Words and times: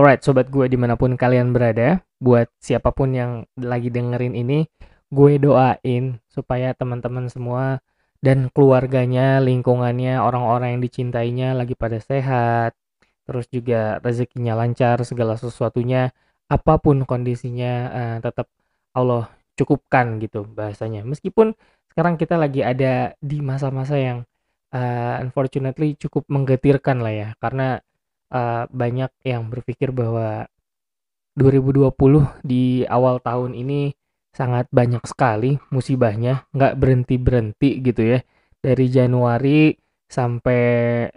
Alright, 0.00 0.24
sobat 0.24 0.48
gue 0.48 0.64
di 0.64 0.80
mana 0.80 0.96
pun 0.96 1.12
kalian 1.12 1.52
berada, 1.52 2.00
buat 2.24 2.48
siapa 2.56 2.88
pun 2.88 3.12
yang 3.12 3.44
lagi 3.60 3.92
dengerin 3.92 4.32
ini, 4.32 4.64
gue 5.12 5.32
doain 5.36 6.16
supaya 6.24 6.72
teman-teman 6.72 7.28
semua 7.28 7.84
dan 8.24 8.48
keluarganya, 8.48 9.44
lingkungannya, 9.44 10.16
orang-orang 10.16 10.72
yang 10.72 10.80
dicintainya 10.80 11.52
lagi 11.52 11.76
pada 11.76 12.00
sehat, 12.00 12.72
terus 13.28 13.44
juga 13.52 14.00
rezekinya 14.00 14.56
lancar, 14.56 15.04
segala 15.04 15.36
sesuatunya, 15.36 16.16
apa 16.48 16.80
pun 16.80 17.04
kondisinya, 17.04 17.72
uh, 17.92 18.16
tetap 18.24 18.48
Allah 18.96 19.28
cukupkan 19.52 20.16
gitu 20.16 20.48
bahasanya. 20.48 21.04
Meskipun 21.04 21.52
sekarang 21.92 22.16
kita 22.16 22.40
lagi 22.40 22.64
ada 22.64 23.12
di 23.20 23.44
masa-masa 23.44 24.00
yang 24.00 24.24
uh, 24.72 25.20
unfortunately 25.20 25.92
cukup 26.00 26.24
menggetirkan 26.32 27.04
lah 27.04 27.12
ya, 27.12 27.28
karena 27.36 27.84
uh, 28.30 28.64
banyak 28.70 29.10
yang 29.26 29.50
berpikir 29.50 29.90
bahwa 29.90 30.46
2020 31.38 31.90
di 32.42 32.82
awal 32.86 33.22
tahun 33.22 33.54
ini 33.54 33.94
sangat 34.30 34.70
banyak 34.70 35.02
sekali 35.06 35.58
musibahnya, 35.74 36.46
nggak 36.54 36.74
berhenti-berhenti 36.78 37.70
gitu 37.82 38.02
ya. 38.16 38.18
Dari 38.60 38.86
Januari 38.92 39.72
sampai 40.10 40.62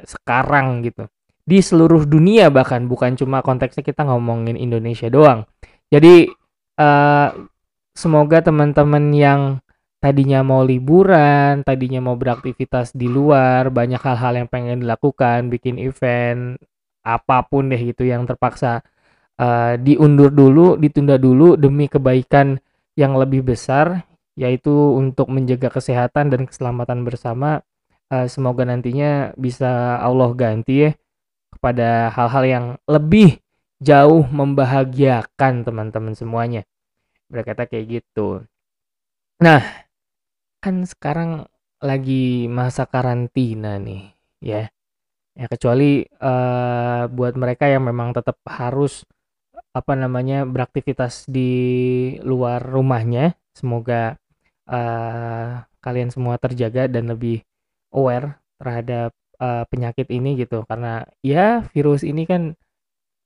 sekarang 0.05 0.86
gitu. 0.86 1.09
Di 1.44 1.59
seluruh 1.59 2.08
dunia 2.08 2.48
bahkan 2.48 2.88
bukan 2.88 3.20
cuma 3.20 3.44
konteksnya 3.44 3.84
kita 3.84 4.08
ngomongin 4.08 4.55
Indonesia 4.55 5.11
doang. 5.11 5.44
Jadi 5.91 6.31
uh, 6.80 7.30
semoga 7.94 8.39
teman-teman 8.41 9.11
yang 9.11 9.41
tadinya 10.00 10.39
mau 10.44 10.64
liburan, 10.64 11.64
tadinya 11.64 12.00
mau 12.00 12.16
beraktivitas 12.16 12.95
di 12.95 13.08
luar, 13.08 13.72
banyak 13.72 14.00
hal-hal 14.00 14.33
yang 14.44 14.50
pengen 14.52 14.83
dilakukan, 14.83 15.48
bikin 15.48 15.80
event, 15.80 16.59
apa 17.04 17.44
pun 17.46 17.68
deh 17.70 17.80
gitu 17.80 18.08
yang 18.08 18.23
terpaksa 18.23 18.82
uh, 19.38 19.76
diundur 19.78 20.32
dulu, 20.34 20.80
ditunda 20.80 21.20
dulu 21.20 21.60
demi 21.60 21.92
kebaikan 21.92 22.58
yang 22.98 23.14
lebih 23.20 23.44
besar 23.44 24.08
yaitu 24.34 24.73
untuk 24.73 25.30
menjaga 25.30 25.70
kesehatan 25.70 26.34
dan 26.34 26.50
keselamatan 26.50 27.06
bersama. 27.06 27.62
Uh, 28.10 28.26
semoga 28.26 28.66
nantinya 28.66 29.34
bisa 29.38 29.98
Allah 30.02 30.34
ganti 30.34 30.90
ya 30.90 30.92
kepada 31.54 32.12
hal-hal 32.12 32.44
yang 32.44 32.66
lebih 32.90 33.40
jauh 33.80 34.26
membahagiakan 34.28 35.64
teman-teman 35.64 36.17
semuanya. 36.17 36.62
Berkata 37.30 37.70
kayak 37.70 38.02
gitu. 38.02 38.44
Nah, 39.40 39.62
kan 40.60 40.84
sekarang 40.84 41.45
lagi 41.84 42.48
masa 42.48 42.88
karantina 42.88 43.78
nih, 43.78 44.12
ya. 44.42 44.73
Ya 45.34 45.50
kecuali, 45.50 46.06
uh, 46.22 47.09
buat 47.09 47.34
mereka 47.34 47.66
yang 47.66 47.89
memang 47.89 48.14
tetap 48.14 48.38
harus, 48.45 49.02
apa 49.73 49.98
namanya, 49.98 50.45
beraktivitas 50.45 51.26
di 51.26 51.52
luar 52.22 52.62
rumahnya, 52.62 53.34
semoga, 53.58 54.14
uh, 54.70 55.66
kalian 55.81 56.14
semua 56.14 56.38
terjaga 56.38 56.86
dan 56.86 57.09
lebih 57.09 57.42
aware 57.89 58.38
terhadap, 58.61 59.09
uh, 59.42 59.66
penyakit 59.73 60.14
ini 60.14 60.38
gitu. 60.38 60.61
Karena 60.70 61.02
ya 61.26 61.66
virus 61.73 62.06
ini 62.06 62.30
kan 62.30 62.54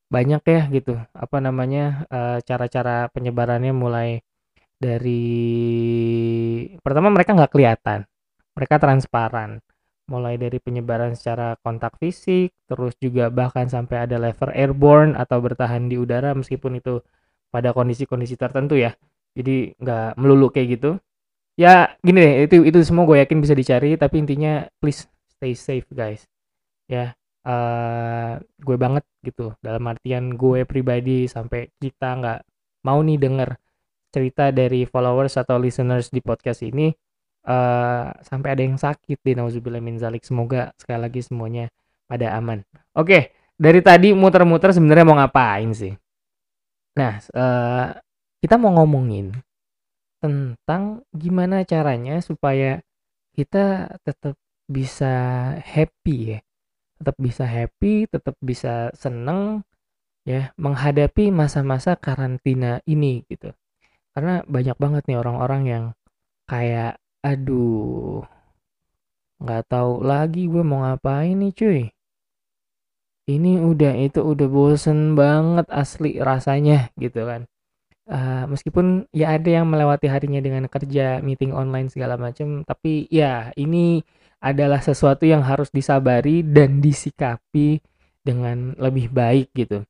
banyak 0.07 0.41
ya 0.47 0.61
gitu, 0.71 0.95
apa 1.11 1.37
namanya, 1.43 2.07
uh, 2.07 2.39
cara-cara 2.39 3.11
penyebarannya 3.11 3.75
mulai 3.75 4.23
dari 4.79 5.27
pertama 6.79 7.11
mereka 7.11 7.35
nggak 7.35 7.51
kelihatan, 7.51 8.07
mereka 8.55 8.79
transparan 8.79 9.59
mulai 10.07 10.39
dari 10.39 10.57
penyebaran 10.57 11.13
secara 11.13 11.59
kontak 11.59 11.99
fisik, 11.99 12.55
terus 12.67 12.95
juga 12.99 13.27
bahkan 13.31 13.67
sampai 13.67 14.07
ada 14.07 14.17
level 14.17 14.49
airborne 14.55 15.13
atau 15.19 15.37
bertahan 15.43 15.91
di 15.91 15.99
udara 15.99 16.31
meskipun 16.31 16.79
itu 16.79 17.03
pada 17.51 17.71
kondisi-kondisi 17.75 18.35
tertentu 18.39 18.79
ya. 18.79 18.95
Jadi 19.35 19.75
nggak 19.77 20.17
melulu 20.19 20.49
kayak 20.49 20.67
gitu. 20.79 20.91
Ya 21.59 21.97
gini 22.01 22.19
deh, 22.21 22.33
itu 22.47 22.55
itu 22.69 22.79
semua 22.85 23.03
gue 23.09 23.17
yakin 23.21 23.39
bisa 23.43 23.53
dicari, 23.57 23.97
tapi 23.99 24.23
intinya 24.23 24.65
please 24.79 25.09
stay 25.37 25.53
safe 25.57 25.87
guys. 25.91 26.23
Ya, 26.87 27.17
uh, 27.43 28.39
gue 28.61 28.77
banget 28.79 29.03
gitu. 29.25 29.53
Dalam 29.59 29.83
artian 29.89 30.33
gue 30.37 30.63
pribadi 30.63 31.27
sampai 31.27 31.69
kita 31.81 32.17
nggak 32.19 32.39
mau 32.85 32.99
nih 33.03 33.17
denger 33.19 33.49
cerita 34.13 34.49
dari 34.55 34.87
followers 34.87 35.35
atau 35.35 35.59
listeners 35.59 36.09
di 36.09 36.23
podcast 36.23 36.63
ini 36.63 36.89
uh, 37.47 38.11
sampai 38.21 38.49
ada 38.53 38.61
yang 38.61 38.75
sakit 38.75 39.23
di 39.23 39.31
nauzubillah 39.33 39.79
min 39.79 39.97
zalik. 39.97 40.27
Semoga 40.27 40.75
sekali 40.75 40.99
lagi 41.07 41.23
semuanya 41.23 41.71
pada 42.05 42.35
aman. 42.35 42.61
Oke, 42.93 43.33
dari 43.55 43.79
tadi 43.79 44.11
muter-muter 44.11 44.75
sebenarnya 44.75 45.05
mau 45.07 45.17
ngapain 45.17 45.71
sih? 45.71 45.95
Nah, 46.99 47.17
uh, 47.33 47.95
kita 48.43 48.59
mau 48.59 48.75
ngomongin 48.77 49.33
tentang 50.19 51.05
gimana 51.13 51.61
caranya 51.63 52.19
supaya 52.21 52.81
kita 53.37 53.97
tetap 54.01 54.35
bisa 54.67 55.13
happy 55.61 56.37
ya. 56.37 56.39
Tetap 56.97 57.15
bisa 57.21 57.45
happy, 57.45 58.09
tetap 58.09 58.35
bisa 58.41 58.89
seneng 58.97 59.61
ya 60.27 60.51
menghadapi 60.59 61.31
masa-masa 61.31 61.95
karantina 61.95 62.83
ini 62.83 63.23
gitu. 63.29 63.53
Karena 64.11 64.41
banyak 64.49 64.75
banget 64.81 65.03
nih 65.05 65.17
orang-orang 65.21 65.61
yang 65.69 65.83
kayak 66.49 66.97
Aduh, 67.23 68.25
nggak 69.41 69.63
tahu 69.71 69.93
lagi 70.09 70.43
gue 70.51 70.63
mau 70.69 70.79
ngapain 70.83 71.35
nih 71.41 71.51
cuy. 71.59 71.81
Ini 73.27 73.59
udah 73.59 73.93
itu 73.99 74.23
udah 74.23 74.47
bosen 74.47 75.19
banget 75.19 75.67
asli 75.67 76.15
rasanya 76.23 76.95
gitu 76.95 77.27
kan. 77.27 77.43
Uh, 78.07 78.45
meskipun 78.51 79.07
ya 79.15 79.35
ada 79.35 79.49
yang 79.61 79.67
melewati 79.69 80.07
harinya 80.11 80.39
dengan 80.43 80.65
kerja, 80.71 81.19
meeting 81.23 81.51
online 81.55 81.91
segala 81.91 82.15
macam, 82.19 82.63
tapi 82.63 83.07
ya 83.11 83.51
ini 83.59 84.03
adalah 84.43 84.79
sesuatu 84.83 85.23
yang 85.27 85.43
harus 85.43 85.69
disabari 85.71 86.43
dan 86.45 86.79
disikapi 86.83 87.79
dengan 88.23 88.75
lebih 88.79 89.11
baik 89.11 89.51
gitu. 89.55 89.83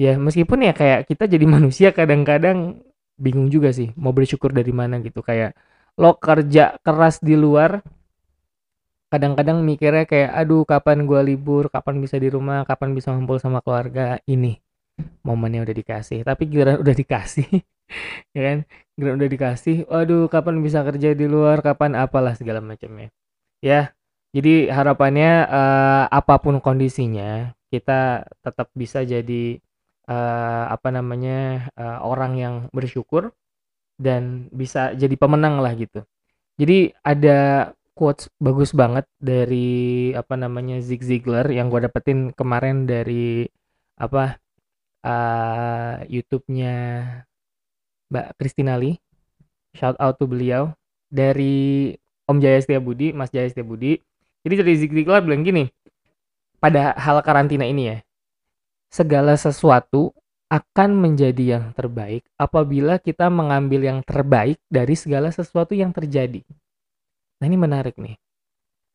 Ya 0.00 0.16
meskipun 0.20 0.64
ya 0.66 0.72
kayak 0.76 1.08
kita 1.10 1.26
jadi 1.28 1.46
manusia 1.56 1.90
kadang-kadang 1.94 2.82
bingung 3.20 3.48
juga 3.52 3.70
sih 3.70 3.92
mau 3.94 4.10
bersyukur 4.16 4.50
dari 4.50 4.72
mana 4.74 4.98
gitu 5.04 5.20
kayak 5.22 5.54
lo 6.00 6.16
kerja 6.16 6.76
keras 6.80 7.20
di 7.20 7.36
luar 7.36 7.84
kadang-kadang 9.12 9.60
mikirnya 9.60 10.08
kayak 10.08 10.32
aduh 10.32 10.64
kapan 10.64 11.04
gue 11.04 11.20
libur 11.20 11.68
kapan 11.68 12.00
bisa 12.00 12.16
di 12.16 12.32
rumah 12.32 12.64
kapan 12.64 12.96
bisa 12.96 13.12
ngumpul 13.12 13.36
sama 13.36 13.60
keluarga 13.60 14.16
ini 14.24 14.56
momennya 15.24 15.64
udah 15.64 15.76
dikasih. 15.76 16.24
Tapi 16.24 16.42
giliran 16.48 16.80
udah 16.80 16.94
dikasih 16.96 17.48
ya 18.36 18.40
kan? 18.40 18.58
Giliran 18.96 19.16
udah 19.20 19.30
dikasih 19.30 19.76
aduh 19.88 20.28
kapan 20.32 20.60
bisa 20.64 20.80
kerja 20.84 21.12
di 21.12 21.26
luar 21.28 21.60
kapan 21.60 21.96
apalah 21.98 22.32
segala 22.36 22.64
macamnya. 22.64 23.12
Ya 23.60 23.92
jadi 24.32 24.72
harapannya 24.72 25.44
uh, 25.44 26.04
apa 26.08 26.40
pun 26.40 26.56
kondisinya 26.64 27.52
kita 27.68 28.24
tetap 28.40 28.72
bisa 28.72 29.04
jadi 29.04 29.60
uh, 30.08 30.72
apa 30.72 30.88
namanya 30.88 31.68
uh, 31.76 32.00
orang 32.04 32.32
yang 32.40 32.54
bersyukur 32.72 33.36
dan 34.02 34.50
bisa 34.50 34.90
jadi 34.98 35.14
pemenang 35.14 35.62
lah 35.62 35.70
gitu. 35.78 36.02
Jadi 36.58 36.90
ada 37.06 37.70
quotes 37.94 38.26
bagus 38.42 38.74
banget 38.74 39.06
dari 39.22 40.10
apa 40.18 40.34
namanya 40.34 40.82
Zig 40.82 41.06
Ziglar 41.06 41.46
yang 41.54 41.70
gue 41.70 41.86
dapetin 41.86 42.34
kemarin 42.34 42.82
dari 42.88 43.46
apa 43.94 44.42
uh, 45.06 46.02
YouTube-nya 46.10 46.74
Mbak 48.10 48.26
Kristina 48.42 48.74
Lee. 48.74 48.98
Shout 49.72 49.96
out 50.02 50.18
to 50.20 50.26
beliau 50.28 50.74
dari 51.08 51.94
Om 52.28 52.40
Jaya 52.40 52.80
Budi, 52.80 53.12
Mas 53.12 53.32
Jaya 53.32 53.48
Budi. 53.64 54.00
Jadi 54.42 54.54
dari 54.58 54.74
Zig 54.76 54.92
Ziglar 54.92 55.22
bilang 55.22 55.46
gini, 55.46 55.70
pada 56.58 56.92
hal 56.98 57.22
karantina 57.22 57.64
ini 57.64 57.94
ya, 57.94 57.98
segala 58.92 59.38
sesuatu 59.38 60.12
akan 60.52 61.00
menjadi 61.00 61.56
yang 61.56 61.72
terbaik 61.72 62.28
apabila 62.36 63.00
kita 63.00 63.32
mengambil 63.32 63.80
yang 63.88 64.04
terbaik 64.04 64.60
dari 64.68 64.92
segala 64.92 65.32
sesuatu 65.32 65.72
yang 65.72 65.96
terjadi. 65.96 66.44
Nah 67.40 67.48
ini 67.48 67.56
menarik 67.56 67.96
nih. 67.96 68.20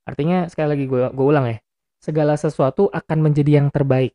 Artinya 0.06 0.45
sekali 0.45 0.77
lagi 0.77 0.86
gue 0.86 1.09
gue 1.09 1.25
ulang 1.25 1.50
ya, 1.50 1.57
segala 1.98 2.38
sesuatu 2.38 2.94
akan 2.94 3.18
menjadi 3.25 3.57
yang 3.57 3.74
terbaik. 3.74 4.13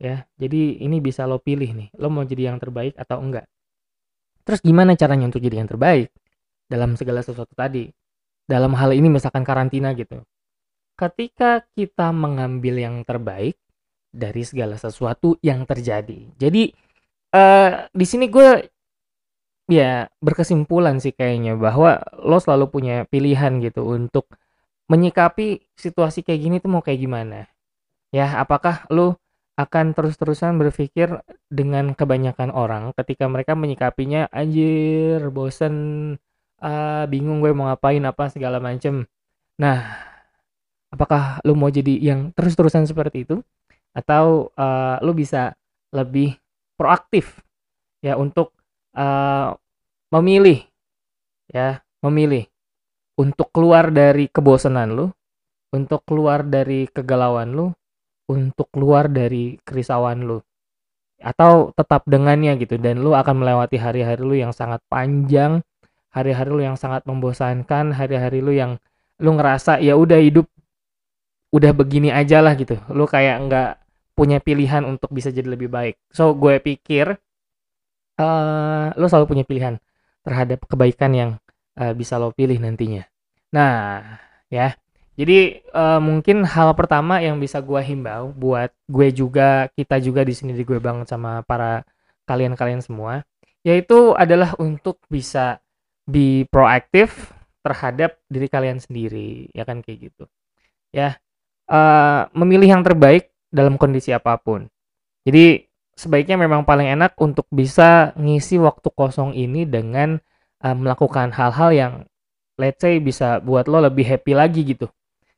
Ya, 0.00 0.24
jadi 0.36 0.80
ini 0.80 1.00
bisa 1.00 1.24
lo 1.28 1.40
pilih 1.40 1.72
nih, 1.72 1.88
lo 1.96 2.08
mau 2.08 2.24
jadi 2.24 2.52
yang 2.52 2.60
terbaik 2.60 2.96
atau 2.96 3.20
enggak. 3.20 3.48
Terus 4.48 4.60
gimana 4.64 4.96
caranya 4.96 5.28
untuk 5.28 5.44
jadi 5.44 5.60
yang 5.60 5.68
terbaik 5.68 6.08
dalam 6.72 6.96
segala 6.96 7.20
sesuatu 7.20 7.52
tadi? 7.52 7.92
Dalam 8.48 8.72
hal 8.78 8.96
ini 8.96 9.12
misalkan 9.12 9.44
karantina 9.44 9.92
gitu. 9.92 10.24
Ketika 10.96 11.64
kita 11.76 12.12
mengambil 12.16 12.80
yang 12.80 12.96
terbaik, 13.04 13.60
dari 14.16 14.42
segala 14.48 14.80
sesuatu 14.80 15.36
yang 15.44 15.68
terjadi. 15.68 16.32
Jadi 16.40 16.72
uh, 17.36 17.84
di 17.92 18.06
sini 18.08 18.32
gue 18.32 18.64
ya 19.68 20.08
berkesimpulan 20.24 20.96
sih 21.02 21.12
kayaknya 21.12 21.58
bahwa 21.58 22.00
lo 22.24 22.40
selalu 22.40 22.72
punya 22.72 22.96
pilihan 23.06 23.60
gitu 23.60 23.84
untuk 23.84 24.30
menyikapi 24.88 25.66
situasi 25.76 26.22
kayak 26.24 26.40
gini 26.40 26.56
tuh 26.62 26.70
mau 26.72 26.80
kayak 26.80 27.00
gimana. 27.04 27.50
Ya, 28.14 28.40
apakah 28.40 28.88
lo 28.88 29.20
akan 29.56 29.96
terus-terusan 29.96 30.60
berpikir 30.60 31.16
dengan 31.48 31.96
kebanyakan 31.96 32.52
orang 32.52 32.92
ketika 32.92 33.24
mereka 33.24 33.56
menyikapinya 33.56 34.28
anjir 34.28 35.32
bosen 35.32 35.74
uh, 36.60 37.04
bingung 37.08 37.40
gue 37.40 37.56
mau 37.56 37.72
ngapain 37.72 38.04
apa 38.04 38.28
segala 38.28 38.60
macem 38.60 39.08
nah 39.56 39.96
apakah 40.92 41.40
lu 41.48 41.56
mau 41.56 41.72
jadi 41.72 41.96
yang 41.96 42.36
terus-terusan 42.36 42.84
seperti 42.84 43.24
itu 43.24 43.40
atau 43.96 44.52
uh, 44.52 45.00
lu 45.00 45.16
bisa 45.16 45.56
lebih 45.96 46.36
proaktif 46.76 47.40
ya 48.04 48.20
untuk 48.20 48.52
uh, 48.92 49.56
memilih 50.12 50.60
ya 51.48 51.80
memilih 52.04 52.44
untuk 53.16 53.48
keluar 53.48 53.88
dari 53.88 54.28
kebosanan 54.28 54.92
lu 54.92 55.06
untuk 55.72 56.04
keluar 56.04 56.44
dari 56.44 56.84
kegalauan 56.92 57.56
lu 57.56 57.72
untuk 58.26 58.68
keluar 58.74 59.06
dari 59.06 59.58
kerisauan 59.62 60.26
lu. 60.26 60.38
Atau 61.16 61.72
tetap 61.72 62.04
dengannya 62.04 62.60
gitu 62.60 62.76
dan 62.76 63.00
lu 63.00 63.16
akan 63.16 63.40
melewati 63.40 63.80
hari-hari 63.80 64.20
lu 64.20 64.36
yang 64.36 64.52
sangat 64.52 64.84
panjang 64.92 65.64
hari-hari 66.12 66.48
lu 66.52 66.60
yang 66.64 66.76
sangat 66.76 67.04
membosankan 67.08 67.92
hari-hari 67.92 68.44
lu 68.44 68.52
yang 68.52 68.76
lu 69.20 69.32
ngerasa 69.36 69.80
ya 69.80 69.96
udah 69.96 70.20
hidup 70.20 70.44
udah 71.56 71.72
begini 71.72 72.12
aja 72.12 72.44
lah 72.44 72.52
gitu. 72.52 72.76
Lu 72.92 73.08
kayak 73.08 73.48
nggak 73.48 73.70
punya 74.16 74.40
pilihan 74.40 74.82
untuk 74.88 75.12
bisa 75.12 75.28
jadi 75.28 75.46
lebih 75.46 75.68
baik. 75.68 76.00
So 76.08 76.32
gue 76.32 76.56
pikir 76.58 77.20
uh, 78.16 78.86
lu 78.96 79.06
selalu 79.06 79.26
punya 79.28 79.44
pilihan 79.44 79.76
terhadap 80.24 80.64
kebaikan 80.64 81.12
yang 81.12 81.30
uh, 81.76 81.92
bisa 81.92 82.16
lo 82.16 82.32
pilih 82.32 82.56
nantinya. 82.56 83.04
Nah 83.52 84.18
ya. 84.48 84.72
Jadi 85.16 85.64
uh, 85.72 85.96
mungkin 85.96 86.44
hal 86.44 86.76
pertama 86.76 87.24
yang 87.24 87.40
bisa 87.40 87.64
gue 87.64 87.80
himbau 87.80 88.36
buat 88.36 88.68
gue 88.84 89.08
juga 89.16 89.64
kita 89.72 89.96
juga 89.96 90.20
di 90.20 90.36
sini 90.36 90.52
di 90.52 90.60
gue 90.60 90.76
banget 90.76 91.08
sama 91.08 91.40
para 91.40 91.88
kalian-kalian 92.28 92.84
semua, 92.84 93.24
yaitu 93.64 94.12
adalah 94.12 94.52
untuk 94.60 95.00
bisa 95.08 95.56
be 96.04 96.44
proaktif 96.52 97.32
terhadap 97.64 98.20
diri 98.28 98.44
kalian 98.52 98.76
sendiri, 98.76 99.48
ya 99.56 99.64
kan 99.64 99.80
kayak 99.80 100.12
gitu. 100.12 100.28
Ya, 100.92 101.16
uh, 101.72 102.28
memilih 102.36 102.76
yang 102.76 102.84
terbaik 102.84 103.32
dalam 103.50 103.80
kondisi 103.80 104.12
apa 104.12 104.36
pun. 104.40 104.66
Jadi 105.26 105.66
sebaiknya 105.96 106.36
memang 106.36 106.62
paling 106.62 106.92
enak 106.92 107.16
untuk 107.18 107.48
bisa 107.50 108.12
ngisi 108.14 108.60
waktu 108.60 108.88
kosong 108.92 109.32
ini 109.34 109.64
dengan 109.64 110.20
uh, 110.62 110.76
melakukan 110.76 111.32
hal-hal 111.32 111.70
yang 111.72 111.92
let's 112.60 112.80
say 112.80 113.00
bisa 113.00 113.40
buat 113.40 113.68
lo 113.68 113.82
lebih 113.84 114.04
happy 114.06 114.32
lagi 114.36 114.62
gitu 114.64 114.88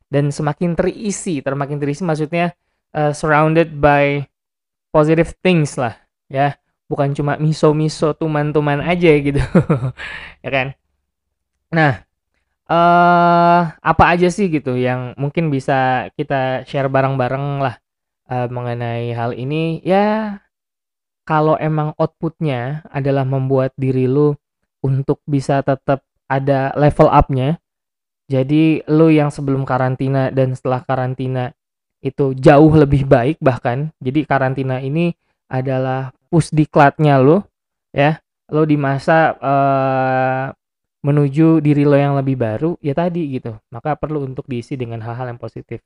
dan 0.09 0.33
semakin 0.33 0.73
terisi, 0.73 1.39
termakin 1.39 1.77
terisi 1.77 2.01
maksudnya 2.01 2.57
uh, 2.97 3.13
surrounded 3.13 3.77
by 3.77 4.25
positive 4.89 5.37
things 5.45 5.77
lah, 5.77 5.95
ya. 6.27 6.57
Bukan 6.89 7.13
cuma 7.13 7.37
miso-miso 7.37 8.17
tuman-tuman 8.17 8.81
aja 8.81 9.13
gitu. 9.21 9.37
ya 10.43 10.49
kan? 10.49 10.67
Nah, 11.69 12.01
uh, 12.65 13.61
apa 13.77 14.03
aja 14.09 14.33
sih 14.33 14.49
gitu 14.49 14.73
yang 14.73 15.13
mungkin 15.13 15.53
bisa 15.53 16.09
kita 16.17 16.65
share 16.65 16.89
bareng-bareng 16.89 17.61
lah 17.61 17.77
uh, 18.29 18.47
mengenai 18.47 19.11
hal 19.17 19.33
ini? 19.33 19.81
Ya, 19.81 20.39
kalau 21.25 21.57
emang 21.57 21.97
outputnya 21.97 22.85
adalah 22.93 23.25
membuat 23.25 23.73
diri 23.75 24.05
lu 24.05 24.37
untuk 24.85 25.19
bisa 25.27 25.65
tetap 25.65 26.05
ada 26.29 26.71
level 26.77 27.09
up-nya, 27.09 27.57
jadi 28.29 28.85
lu 28.85 29.09
yang 29.09 29.33
sebelum 29.33 29.65
karantina 29.65 30.29
dan 30.29 30.53
setelah 30.53 30.85
karantina 30.85 31.49
itu 32.05 32.37
jauh 32.37 32.69
lebih 32.77 33.09
baik 33.09 33.41
bahkan. 33.41 33.89
Jadi 33.97 34.23
karantina 34.29 34.77
ini 34.77 35.17
adalah 35.49 36.13
pusdiklatnya 36.29 37.17
lu 37.17 37.41
ya. 37.89 38.21
Lo 38.49 38.65
di 38.69 38.77
masa 38.77 39.33
uh, 39.37 40.45
menuju 41.05 41.61
diri 41.61 41.85
lo 41.85 41.97
yang 41.97 42.17
lebih 42.17 42.37
baru 42.37 42.77
ya 42.85 42.93
tadi 42.93 43.33
gitu. 43.33 43.57
Maka 43.73 43.97
perlu 43.97 44.29
untuk 44.29 44.45
diisi 44.45 44.77
dengan 44.77 45.01
hal-hal 45.01 45.33
yang 45.33 45.41
positif. 45.41 45.81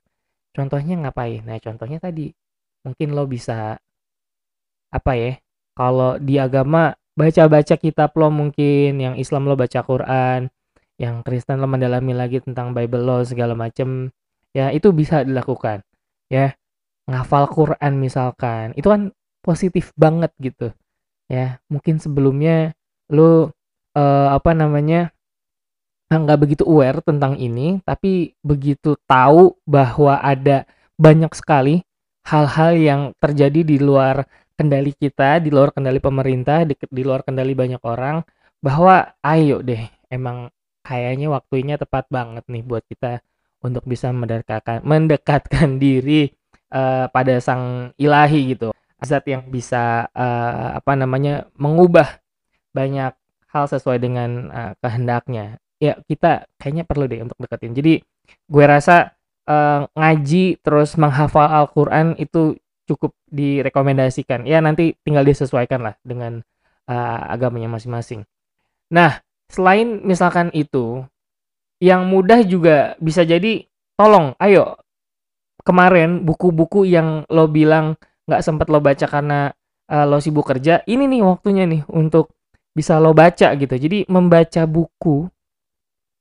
Contohnya 0.54 0.94
ngapain? 1.02 1.42
Nah, 1.42 1.58
contohnya 1.58 1.98
tadi 1.98 2.30
mungkin 2.86 3.12
lo 3.12 3.26
bisa 3.26 3.76
apa 4.94 5.12
ya? 5.18 5.36
Kalau 5.74 6.16
di 6.22 6.38
agama 6.38 6.94
baca-baca 7.18 7.74
kitab 7.74 8.14
lo 8.14 8.30
mungkin, 8.30 9.02
yang 9.02 9.14
Islam 9.18 9.50
lo 9.50 9.58
baca 9.58 9.82
Quran, 9.82 10.46
yang 10.98 11.26
Kristen 11.26 11.58
lo 11.58 11.66
mendalami 11.66 12.14
lagi 12.14 12.38
tentang 12.38 12.70
Bible 12.70 13.02
lo 13.02 13.26
segala 13.26 13.58
macem 13.58 14.14
ya 14.54 14.70
itu 14.70 14.94
bisa 14.94 15.26
dilakukan 15.26 15.82
ya 16.30 16.54
ngafal 17.10 17.50
Quran 17.50 17.98
misalkan 17.98 18.72
itu 18.78 18.86
kan 18.86 19.10
positif 19.42 19.90
banget 19.98 20.30
gitu 20.38 20.70
ya 21.26 21.58
mungkin 21.66 21.98
sebelumnya 21.98 22.72
lo 23.10 23.50
uh, 23.98 24.28
apa 24.30 24.54
namanya 24.54 25.10
nggak 26.22 26.40
begitu 26.40 26.62
aware 26.66 27.02
tentang 27.02 27.34
ini 27.40 27.82
tapi 27.82 28.36
begitu 28.44 28.94
tahu 29.08 29.58
bahwa 29.66 30.20
ada 30.22 30.68
banyak 30.94 31.32
sekali 31.34 31.82
hal-hal 32.24 32.72
yang 32.78 33.02
terjadi 33.18 33.60
di 33.66 33.76
luar 33.82 34.24
kendali 34.54 34.94
kita 34.94 35.42
di 35.42 35.50
luar 35.50 35.74
kendali 35.74 35.98
pemerintah 35.98 36.62
di, 36.62 36.78
di 36.78 37.02
luar 37.02 37.26
kendali 37.26 37.52
banyak 37.52 37.82
orang 37.82 38.22
bahwa 38.62 39.12
ayo 39.20 39.60
deh 39.60 39.82
emang 40.08 40.48
kayaknya 40.86 41.32
waktunya 41.32 41.74
tepat 41.80 42.06
banget 42.08 42.44
nih 42.46 42.62
buat 42.62 42.84
kita 42.86 43.20
untuk 43.64 43.84
bisa 43.88 44.12
mendekatkan 44.12 44.84
mendekatkan 44.84 45.76
diri 45.84 46.30
uh, 46.70 47.08
pada 47.08 47.40
sang 47.40 47.92
ilahi 47.96 48.54
gitu. 48.54 48.70
Zat 49.04 49.28
yang 49.28 49.44
bisa 49.52 50.08
uh, 50.16 50.80
apa 50.80 50.96
namanya 50.96 51.44
mengubah 51.60 52.24
banyak 52.72 53.12
hal 53.52 53.64
sesuai 53.68 54.00
dengan 54.00 54.48
uh, 54.48 54.72
kehendaknya 54.80 55.60
ya 55.82 55.98
kita 56.06 56.46
kayaknya 56.58 56.84
perlu 56.86 57.04
deh 57.08 57.20
untuk 57.22 57.38
deketin. 57.38 57.74
Jadi 57.74 57.94
gue 58.48 58.64
rasa 58.64 59.14
uh, 59.48 59.88
ngaji 59.92 60.60
terus 60.60 60.96
menghafal 60.96 61.48
Al-Quran 61.48 62.16
itu 62.20 62.56
cukup 62.84 63.16
direkomendasikan. 63.32 64.44
Ya 64.44 64.60
nanti 64.60 64.96
tinggal 65.04 65.24
disesuaikan 65.24 65.80
lah 65.84 65.94
dengan 66.04 66.44
uh, 66.88 67.18
agamanya 67.32 67.72
masing-masing. 67.72 68.24
Nah 68.92 69.20
selain 69.48 70.02
misalkan 70.04 70.48
itu 70.52 71.04
yang 71.82 72.08
mudah 72.08 72.40
juga 72.44 72.96
bisa 73.00 73.24
jadi 73.24 73.66
tolong 73.96 74.32
ayo. 74.40 74.78
Kemarin 75.64 76.28
buku-buku 76.28 76.84
yang 76.84 77.24
lo 77.32 77.48
bilang 77.48 77.96
nggak 78.28 78.44
sempat 78.44 78.68
lo 78.68 78.84
baca 78.84 79.08
karena 79.08 79.48
uh, 79.88 80.04
lo 80.04 80.20
sibuk 80.20 80.44
kerja 80.44 80.84
ini 80.84 81.08
nih 81.08 81.24
waktunya 81.24 81.64
nih 81.64 81.88
untuk 81.88 82.36
bisa 82.76 83.00
lo 83.00 83.16
baca 83.16 83.56
gitu. 83.56 83.74
Jadi 83.74 84.04
membaca 84.12 84.68
buku 84.68 85.28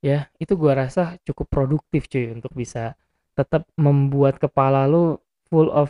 ya 0.03 0.27
itu 0.37 0.53
gua 0.59 0.75
rasa 0.83 1.15
cukup 1.23 1.47
produktif 1.47 2.11
cuy 2.11 2.35
untuk 2.35 2.51
bisa 2.51 2.99
tetap 3.33 3.65
membuat 3.79 4.37
kepala 4.37 4.85
lo 4.85 5.23
full 5.47 5.71
of 5.71 5.89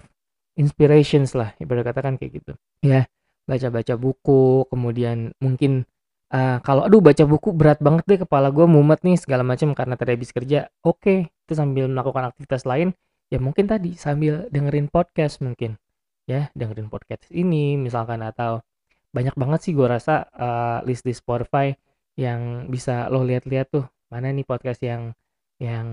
inspirations 0.54 1.34
lah 1.34 1.58
ibarat 1.58 1.90
katakan 1.90 2.16
kayak 2.22 2.40
gitu. 2.44 2.54
Ya 2.86 3.10
baca-baca 3.44 4.00
buku 4.00 4.70
kemudian 4.72 5.36
mungkin 5.44 5.84
uh, 6.32 6.64
kalau 6.64 6.88
aduh 6.88 7.04
baca 7.04 7.24
buku 7.28 7.52
berat 7.52 7.84
banget 7.84 8.04
deh 8.08 8.20
kepala 8.24 8.54
gue 8.56 8.64
mumet 8.64 9.04
nih 9.04 9.20
segala 9.20 9.44
macam 9.44 9.76
karena 9.76 10.00
tadi 10.00 10.16
habis 10.16 10.32
kerja 10.32 10.72
oke 10.86 11.04
okay, 11.04 11.18
itu 11.28 11.54
sambil 11.58 11.92
melakukan 11.92 12.32
aktivitas 12.32 12.64
lain 12.64 12.96
ya 13.28 13.42
mungkin 13.44 13.68
tadi 13.68 13.98
sambil 14.00 14.48
dengerin 14.54 14.88
podcast 14.88 15.42
mungkin. 15.44 15.76
Ya 16.24 16.48
dengerin 16.56 16.88
podcast 16.88 17.28
ini 17.36 17.76
misalkan 17.76 18.24
atau 18.24 18.64
banyak 19.12 19.36
banget 19.36 19.60
sih 19.68 19.74
gue 19.76 19.86
rasa 19.86 20.26
uh, 20.32 20.80
list 20.88 21.04
di 21.04 21.12
Spotify 21.12 21.76
yang 22.16 22.72
bisa 22.72 23.12
lo 23.12 23.26
lihat-lihat 23.26 23.68
tuh 23.74 23.86
mana 24.14 24.30
nih 24.30 24.46
podcast 24.46 24.86
yang 24.86 25.18
yang 25.58 25.88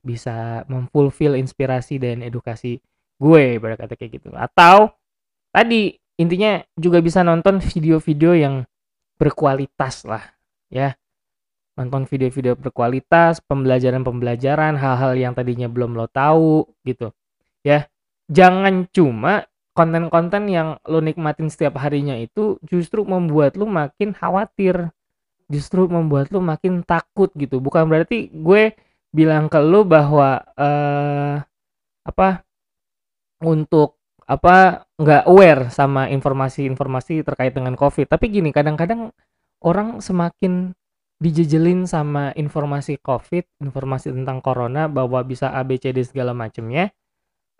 bisa 0.00 0.64
memfulfill 0.72 1.36
inspirasi 1.36 2.00
dan 2.00 2.24
edukasi 2.24 2.80
gue 3.20 3.60
pada 3.60 3.76
kata 3.76 3.94
kayak 4.00 4.12
gitu. 4.16 4.32
Atau 4.32 4.96
tadi 5.52 6.00
intinya 6.16 6.64
juga 6.80 7.04
bisa 7.04 7.20
nonton 7.20 7.60
video-video 7.60 8.32
yang 8.32 8.54
berkualitas 9.20 10.08
lah 10.08 10.24
ya. 10.72 10.96
Nonton 11.76 12.08
video-video 12.08 12.56
berkualitas 12.56 13.44
pembelajaran-pembelajaran 13.44 14.80
hal-hal 14.80 15.12
yang 15.12 15.36
tadinya 15.36 15.68
belum 15.68 15.92
lo 15.92 16.08
tahu 16.08 16.64
gitu. 16.88 17.12
Ya 17.60 17.92
jangan 18.32 18.88
cuma 18.88 19.44
konten-konten 19.76 20.48
yang 20.48 20.80
lo 20.88 21.04
nikmatin 21.04 21.52
setiap 21.52 21.76
harinya 21.76 22.16
itu 22.16 22.56
justru 22.64 23.04
membuat 23.04 23.60
lo 23.60 23.68
makin 23.68 24.16
khawatir 24.16 24.88
justru 25.46 25.86
membuat 25.86 26.30
lo 26.34 26.42
makin 26.42 26.82
takut 26.82 27.30
gitu 27.38 27.62
bukan 27.62 27.86
berarti 27.86 28.30
gue 28.34 28.74
bilang 29.14 29.46
ke 29.46 29.60
lo 29.62 29.86
bahwa 29.86 30.42
uh, 30.58 31.38
apa 32.06 32.28
untuk 33.42 33.96
apa 34.26 34.86
nggak 34.98 35.22
aware 35.30 35.70
sama 35.70 36.10
informasi-informasi 36.10 37.22
terkait 37.22 37.54
dengan 37.54 37.78
COVID. 37.78 38.10
Tapi 38.10 38.26
gini, 38.26 38.50
kadang-kadang 38.50 39.14
orang 39.62 40.02
semakin 40.02 40.74
dijejelin 41.22 41.86
sama 41.86 42.34
informasi 42.34 42.98
COVID, 43.00 43.62
informasi 43.62 44.10
tentang 44.12 44.42
corona 44.42 44.90
bahwa 44.90 45.22
bisa 45.22 45.54
ABCD 45.54 46.02
segala 46.02 46.34
macamnya. 46.34 46.90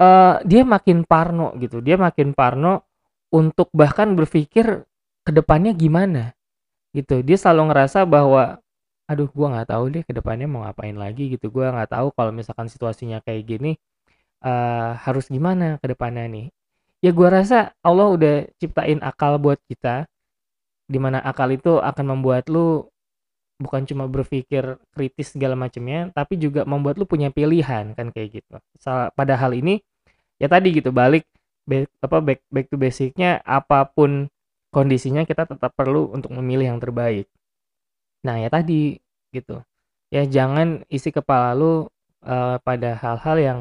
uh, 0.01 0.45
dia 0.45 0.63
makin 0.65 1.09
parno 1.09 1.57
gitu 1.57 1.81
dia 1.81 1.97
makin 1.97 2.37
parno 2.37 2.85
untuk 3.33 3.73
bahkan 3.73 4.13
berpikir 4.13 4.85
ke 5.25 5.31
depannya 5.33 5.73
gimana 5.73 6.37
gitu. 6.97 7.21
Dia 7.21 7.37
selalu 7.37 7.73
ngerasa 7.73 8.09
bahwa 8.09 8.59
aduh 9.07 9.29
gua 9.31 9.55
nggak 9.55 9.69
tahu 9.71 9.85
deh 9.95 10.03
ke 10.03 10.13
depannya 10.17 10.47
mau 10.51 10.65
ngapain 10.67 10.97
lagi 10.97 11.31
gitu. 11.37 11.53
Gua 11.53 11.71
nggak 11.75 11.91
tahu 11.93 12.09
kalau 12.17 12.33
misalkan 12.35 12.67
situasinya 12.73 13.21
kayak 13.23 13.43
gini 13.47 13.73
uh, 14.43 14.97
harus 15.05 15.29
gimana 15.29 15.79
ke 15.79 15.87
depannya 15.93 16.25
nih. 16.27 16.47
Ya 17.05 17.11
gua 17.13 17.29
rasa 17.43 17.77
Allah 17.85 18.09
udah 18.11 18.35
ciptain 18.59 18.99
akal 19.05 19.37
buat 19.39 19.61
kita 19.69 20.09
di 20.87 20.99
mana 21.03 21.19
akal 21.23 21.51
itu 21.53 21.79
akan 21.83 22.17
membuat 22.17 22.47
lu 22.49 22.87
bukan 23.57 23.89
cuma 23.89 24.05
berpikir 24.05 24.77
kritis 24.93 25.33
segala 25.33 25.57
macamnya 25.57 26.13
tapi 26.13 26.37
juga 26.37 26.69
membuat 26.69 27.01
lu 27.01 27.09
punya 27.09 27.33
pilihan 27.33 27.93
kan 27.97 28.09
kayak 28.15 28.41
gitu. 28.43 28.55
Pada 29.17 29.35
hal 29.39 29.53
ini 29.57 29.81
ya 30.37 30.49
tadi 30.53 30.77
gitu 30.77 30.93
balik 30.93 31.25
back, 31.65 31.89
apa 32.05 32.19
back 32.23 32.41
back 32.53 32.67
to 32.71 32.77
basicnya 32.79 33.41
apa 33.43 33.89
pun 33.89 34.29
kondisinya 34.77 35.25
kita 35.25 35.49
tetap 35.49 35.73
perlu 35.73 36.13
untuk 36.13 36.37
memilih 36.37 36.77
yang 36.77 36.81
terbaik. 36.85 37.25
Nah 38.29 38.37
ya 38.37 38.53
tadi 38.53 39.01
gitu. 39.33 39.65
Ya 40.13 40.23
jangan 40.29 40.85
isi 40.93 41.09
kepala 41.09 41.57
lu 41.57 41.89
uh, 42.29 42.57
pada 42.61 42.91
hal-hal 43.01 43.37
yang 43.41 43.61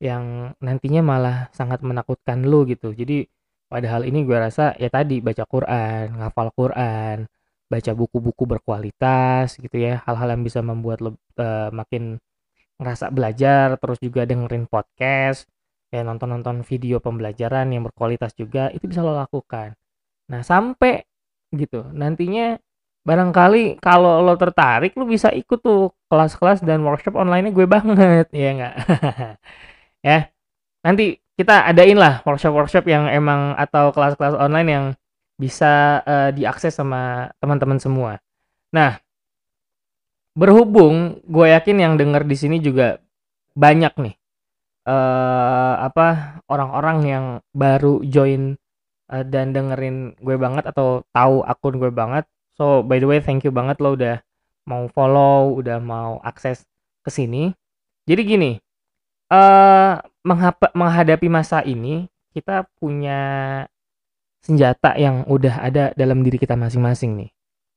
yang 0.00 0.24
nantinya 0.64 1.02
malah 1.04 1.36
sangat 1.52 1.84
menakutkan 1.84 2.48
lu 2.48 2.64
gitu. 2.64 2.96
Jadi 2.96 3.28
pada 3.68 3.86
hal 3.92 4.08
ini 4.08 4.24
gue 4.24 4.38
rasa 4.40 4.72
ya 4.80 4.88
tadi 4.88 5.20
baca 5.20 5.44
Quran 5.44 6.04
ngafal 6.20 6.48
Quran 6.56 7.28
baca 7.72 7.92
buku-buku 7.92 8.44
berkualitas 8.48 9.60
gitu 9.60 9.76
ya. 9.76 10.00
Hal-hal 10.08 10.32
yang 10.32 10.42
bisa 10.48 10.60
membuat 10.64 11.04
lo 11.04 11.10
uh, 11.40 11.68
makin 11.76 12.16
ngerasa 12.80 13.12
belajar 13.14 13.76
terus 13.78 13.98
juga 14.02 14.26
dengerin 14.26 14.66
podcast 14.66 15.46
ya 15.94 16.02
nonton-nonton 16.02 16.66
video 16.66 16.98
pembelajaran 16.98 17.70
yang 17.70 17.86
berkualitas 17.86 18.34
juga 18.34 18.66
itu 18.74 18.90
bisa 18.90 18.98
lo 18.98 19.14
lakukan 19.14 19.78
nah 20.30 20.40
sampai 20.40 21.04
gitu. 21.54 21.86
Nantinya 21.94 22.58
barangkali 23.04 23.78
kalau 23.84 24.24
lo 24.24 24.34
tertarik 24.40 24.96
lo 24.96 25.04
bisa 25.04 25.28
ikut 25.28 25.60
tuh 25.60 25.92
kelas-kelas 26.08 26.64
dan 26.64 26.80
workshop 26.80 27.20
online 27.20 27.52
gue 27.52 27.68
banget 27.68 28.32
ya 28.32 28.48
enggak 28.56 28.74
ya 30.08 30.18
nanti 30.80 31.20
kita 31.36 31.68
adain 31.68 32.00
lah 32.00 32.24
workshop-workshop 32.24 32.88
yang 32.88 33.04
emang 33.12 33.52
atau 33.60 33.92
kelas-kelas 33.92 34.40
online 34.40 34.68
yang 34.72 34.84
bisa 35.36 36.00
uh, 36.06 36.30
diakses 36.30 36.78
sama 36.78 37.34
teman-teman 37.42 37.76
semua. 37.82 38.22
Nah 38.72 39.02
berhubung 40.32 41.20
gue 41.28 41.46
yakin 41.52 41.76
yang 41.78 41.94
denger 42.00 42.24
di 42.24 42.36
sini 42.38 42.56
juga 42.58 42.98
banyak 43.54 43.94
nih 44.00 44.14
uh, 44.88 45.74
apa 45.78 46.40
orang-orang 46.50 46.98
yang 47.06 47.24
baru 47.54 48.02
join 48.02 48.58
uh, 49.10 49.24
dan 49.24 49.52
dengerin 49.52 50.16
gue 50.20 50.36
banget 50.38 50.64
atau 50.68 51.02
tahu 51.12 51.44
akun 51.44 51.76
gue 51.80 51.90
banget. 51.92 52.24
So 52.54 52.86
by 52.86 53.02
the 53.02 53.08
way 53.08 53.18
thank 53.18 53.42
you 53.42 53.50
banget 53.50 53.82
lo 53.82 53.98
udah 53.98 54.22
mau 54.64 54.88
follow 54.88 55.58
udah 55.58 55.82
mau 55.82 56.20
akses 56.22 56.64
ke 57.04 57.10
sini. 57.10 57.52
Jadi 58.04 58.22
gini 58.24 58.52
uh, 59.32 60.00
menghadapi 60.74 61.28
masa 61.28 61.60
ini 61.64 62.08
kita 62.34 62.66
punya 62.78 63.20
senjata 64.44 64.92
yang 65.00 65.24
udah 65.24 65.64
ada 65.64 65.84
dalam 65.96 66.20
diri 66.20 66.36
kita 66.36 66.58
masing-masing 66.58 67.16
nih. 67.16 67.30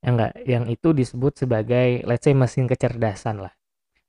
Yang 0.04 0.14
enggak 0.14 0.34
yang 0.46 0.66
itu 0.68 0.90
disebut 0.92 1.34
sebagai 1.40 2.04
let's 2.06 2.28
say 2.28 2.36
mesin 2.36 2.68
kecerdasan 2.68 3.44
lah. 3.44 3.54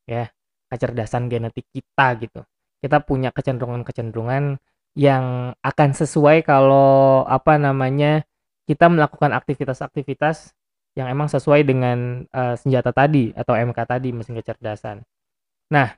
Ya 0.08 0.32
kecerdasan 0.68 1.32
genetik 1.32 1.64
kita 1.72 2.18
gitu. 2.20 2.40
Kita 2.78 3.02
punya 3.02 3.34
kecenderungan-kecenderungan 3.34 4.60
yang 4.98 5.54
akan 5.62 5.94
sesuai 5.94 6.42
kalau 6.42 7.22
apa 7.30 7.54
namanya 7.54 8.26
kita 8.66 8.90
melakukan 8.90 9.30
aktivitas-aktivitas 9.30 10.50
yang 10.98 11.06
emang 11.06 11.30
sesuai 11.30 11.62
dengan 11.62 12.26
uh, 12.34 12.58
senjata 12.58 12.90
tadi 12.90 13.30
atau 13.38 13.54
MK 13.54 13.78
tadi 13.86 14.10
mesin 14.10 14.34
kecerdasan. 14.34 15.06
Nah, 15.70 15.94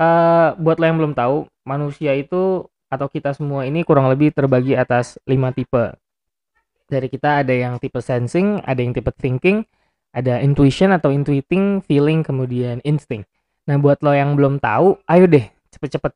uh, 0.00 0.56
buat 0.56 0.80
lo 0.80 0.88
yang 0.88 0.96
belum 0.96 1.12
tahu, 1.12 1.44
manusia 1.68 2.16
itu 2.16 2.64
atau 2.88 3.06
kita 3.12 3.36
semua 3.36 3.68
ini 3.68 3.84
kurang 3.84 4.08
lebih 4.08 4.32
terbagi 4.32 4.80
atas 4.80 5.20
lima 5.28 5.52
tipe. 5.52 5.92
Dari 6.88 7.12
kita 7.12 7.44
ada 7.44 7.52
yang 7.52 7.76
tipe 7.76 8.00
sensing, 8.00 8.64
ada 8.64 8.80
yang 8.80 8.96
tipe 8.96 9.12
thinking, 9.20 9.68
ada 10.16 10.40
intuition 10.40 10.88
atau 10.96 11.12
intuiting, 11.12 11.84
feeling, 11.84 12.24
kemudian 12.24 12.80
instinct. 12.88 13.28
Nah, 13.68 13.76
buat 13.76 14.00
lo 14.00 14.16
yang 14.16 14.32
belum 14.40 14.56
tahu, 14.56 14.96
ayo 15.04 15.28
deh 15.28 15.44
cepet-cepet 15.72 16.12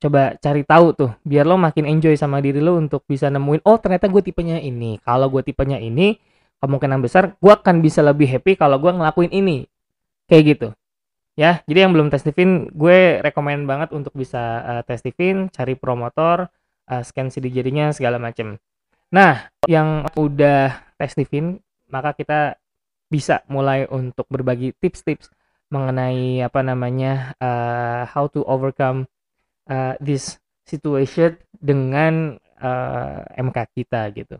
coba 0.00 0.34
cari 0.40 0.64
tahu 0.64 0.96
tuh 0.96 1.10
biar 1.28 1.44
lo 1.44 1.60
makin 1.60 1.84
enjoy 1.84 2.16
sama 2.16 2.40
diri 2.40 2.58
lo 2.58 2.80
untuk 2.80 3.04
bisa 3.04 3.28
nemuin 3.28 3.60
oh 3.68 3.76
ternyata 3.76 4.08
gue 4.08 4.24
tipenya 4.24 4.56
ini. 4.58 4.96
Kalau 5.04 5.28
gue 5.28 5.44
tipenya 5.44 5.76
ini 5.76 6.16
kemungkinan 6.58 6.98
besar 7.04 7.36
gue 7.36 7.52
akan 7.52 7.84
bisa 7.84 8.00
lebih 8.00 8.26
happy 8.26 8.56
kalau 8.56 8.80
gue 8.80 8.90
ngelakuin 8.90 9.30
ini. 9.30 9.68
Kayak 10.26 10.42
gitu. 10.56 10.68
Ya 11.36 11.60
jadi 11.68 11.84
yang 11.86 11.92
belum 11.92 12.08
testifin 12.08 12.72
gue 12.72 13.20
rekomend 13.20 13.68
banget 13.68 13.92
untuk 13.92 14.16
bisa 14.16 14.64
uh, 14.64 14.82
testifin 14.88 15.52
cari 15.52 15.76
promotor 15.76 16.48
uh, 16.88 17.02
scan 17.04 17.28
CD 17.28 17.52
jadinya 17.52 17.92
segala 17.92 18.16
macem. 18.16 18.56
Nah 19.12 19.52
yang 19.68 20.08
udah 20.16 20.96
testifin 20.96 21.60
maka 21.92 22.16
kita 22.16 22.56
bisa 23.10 23.42
mulai 23.50 23.84
untuk 23.90 24.24
berbagi 24.30 24.70
tips-tips 24.78 25.28
mengenai 25.70 26.46
apa 26.46 26.62
namanya 26.62 27.34
uh, 27.42 28.06
how 28.06 28.30
to 28.30 28.46
overcome 28.46 29.09
uh, 29.70 29.94
this 30.02 30.42
situation 30.66 31.38
dengan 31.54 32.36
uh, 32.58 33.22
MK 33.38 33.58
kita 33.78 34.10
gitu. 34.12 34.36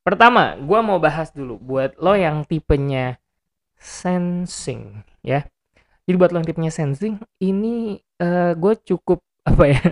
Pertama, 0.00 0.56
gue 0.56 0.80
mau 0.80 0.96
bahas 0.96 1.28
dulu 1.34 1.60
buat 1.60 1.98
lo 2.00 2.16
yang 2.16 2.46
tipenya 2.48 3.20
sensing 3.76 5.04
ya. 5.20 5.44
Jadi 6.08 6.16
buat 6.16 6.32
lo 6.32 6.40
yang 6.40 6.48
tipenya 6.48 6.72
sensing, 6.72 7.20
ini 7.42 8.00
uh, 8.22 8.56
gue 8.56 8.74
cukup 8.86 9.20
apa 9.50 9.64
ya 9.72 9.82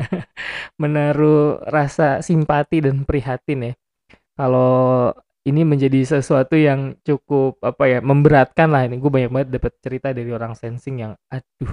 menaruh 0.77 1.65
rasa 1.67 2.23
simpati 2.23 2.85
dan 2.85 3.03
prihatin 3.05 3.73
ya. 3.73 3.75
Kalau 4.39 5.13
ini 5.49 5.65
menjadi 5.65 6.05
sesuatu 6.05 6.55
yang 6.55 6.95
cukup 7.01 7.57
apa 7.65 7.85
ya 7.89 7.99
memberatkan 8.05 8.69
lah 8.69 8.85
ini 8.85 9.01
gue 9.01 9.09
banyak 9.09 9.33
banget 9.33 9.49
dapat 9.57 9.73
cerita 9.81 10.13
dari 10.13 10.29
orang 10.29 10.53
sensing 10.53 11.01
yang 11.01 11.13
aduh 11.33 11.73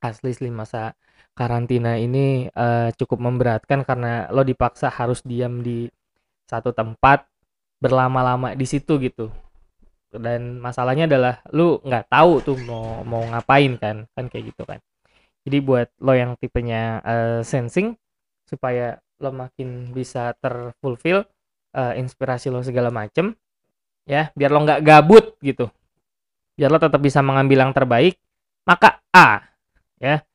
asli 0.00 0.32
asli 0.32 0.48
masa 0.48 0.96
karantina 1.38 1.94
ini 1.94 2.50
uh, 2.50 2.90
cukup 2.98 3.22
memberatkan 3.22 3.86
karena 3.86 4.26
lo 4.34 4.42
dipaksa 4.42 4.90
harus 4.90 5.22
diam 5.22 5.62
di 5.62 5.86
satu 6.50 6.74
tempat 6.74 7.30
berlama-lama 7.78 8.58
di 8.58 8.66
situ 8.66 8.98
gitu. 8.98 9.30
Dan 10.10 10.58
masalahnya 10.58 11.06
adalah 11.06 11.38
lu 11.54 11.78
nggak 11.86 12.10
tahu 12.10 12.42
tuh 12.42 12.58
mau 12.66 13.06
mau 13.06 13.22
ngapain 13.22 13.78
kan 13.78 14.10
kan 14.10 14.26
kayak 14.26 14.50
gitu 14.50 14.66
kan. 14.66 14.82
Jadi 15.46 15.58
buat 15.62 15.88
lo 16.02 16.12
yang 16.18 16.34
tipenya 16.34 16.98
uh, 17.06 17.40
sensing 17.46 17.94
supaya 18.42 18.98
lo 19.22 19.30
makin 19.30 19.94
bisa 19.94 20.34
terfulfill 20.42 21.22
uh, 21.78 21.94
inspirasi 21.94 22.50
lo 22.50 22.66
segala 22.66 22.90
macem 22.90 23.34
ya 24.08 24.34
biar 24.34 24.50
lo 24.50 24.66
nggak 24.66 24.82
gabut 24.82 25.38
gitu. 25.38 25.70
Biar 26.58 26.74
lo 26.74 26.82
tetap 26.82 26.98
bisa 26.98 27.22
mengambil 27.22 27.62
yang 27.62 27.70
terbaik 27.70 28.18
maka 28.66 28.98
A 29.14 29.46
ya 30.02 30.27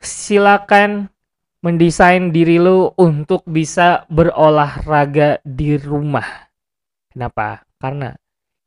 silakan 0.00 1.12
mendesain 1.60 2.32
diri 2.32 2.56
lo 2.56 2.96
untuk 2.96 3.44
bisa 3.44 4.08
berolahraga 4.08 5.44
di 5.44 5.76
rumah. 5.76 6.48
Kenapa? 7.12 7.68
Karena 7.76 8.16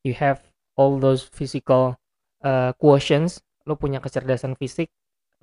you 0.06 0.14
have 0.14 0.46
all 0.78 1.02
those 1.02 1.26
physical 1.26 1.98
uh, 2.46 2.72
quotients 2.78 3.42
lo 3.66 3.80
punya 3.80 3.98
kecerdasan 3.98 4.54
fisik 4.60 4.92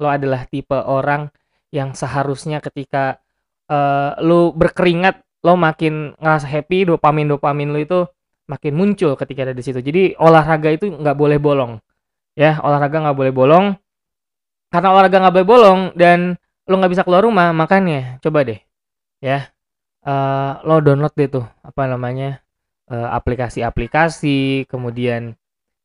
lo 0.01 0.09
adalah 0.09 0.47
tipe 0.49 0.77
orang 0.77 1.29
yang 1.71 1.93
seharusnya 1.93 2.63
ketika 2.63 3.21
uh, 3.69 4.17
lo 4.23 4.51
berkeringat 4.55 5.21
lo 5.41 5.57
makin 5.57 6.13
ngerasa 6.21 6.47
happy 6.49 6.89
dopamin 6.89 7.29
dopamin 7.29 7.73
lo 7.73 7.79
itu 7.81 8.01
makin 8.49 8.75
muncul 8.75 9.15
ketika 9.15 9.47
ada 9.47 9.55
di 9.55 9.63
situ. 9.63 9.79
Jadi 9.79 10.15
olahraga 10.19 10.71
itu 10.71 10.91
nggak 10.91 11.17
boleh 11.17 11.39
bolong 11.39 11.79
ya. 12.39 12.59
Olahraga 12.63 13.11
nggak 13.11 13.19
boleh 13.19 13.33
bolong 13.35 13.67
karena 14.71 14.89
olahraga 14.95 15.19
nggak 15.21 15.35
boleh 15.35 15.49
bolong 15.49 15.81
dan 15.99 16.39
lo 16.71 16.75
nggak 16.79 16.93
bisa 16.95 17.05
keluar 17.07 17.27
rumah 17.27 17.51
makanya 17.51 18.23
coba 18.23 18.47
deh 18.47 18.61
ya 19.21 19.51
uh, 20.07 20.63
lo 20.65 20.81
download 20.81 21.15
deh 21.19 21.29
tuh 21.29 21.47
apa 21.67 21.83
namanya 21.91 22.41
eh, 22.91 23.09
aplikasi-aplikasi 23.11 24.71
kemudian 24.71 25.35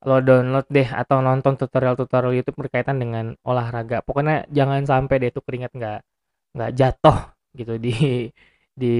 lo 0.06 0.22
download 0.22 0.70
deh 0.70 0.86
atau 0.86 1.20
nonton 1.20 1.58
tutorial-tutorial 1.58 2.38
YouTube 2.38 2.65
berkaitan 2.65 3.01
dengan 3.01 3.34
olahraga 3.42 4.06
pokoknya 4.06 4.46
jangan 4.54 4.86
sampai 4.86 5.15
deh 5.18 5.32
tuh 5.34 5.42
keringat 5.42 5.74
nggak 5.74 6.00
nggak 6.56 6.72
jatuh 6.77 7.18
gitu 7.58 7.75
di 7.82 7.94
di 8.75 8.96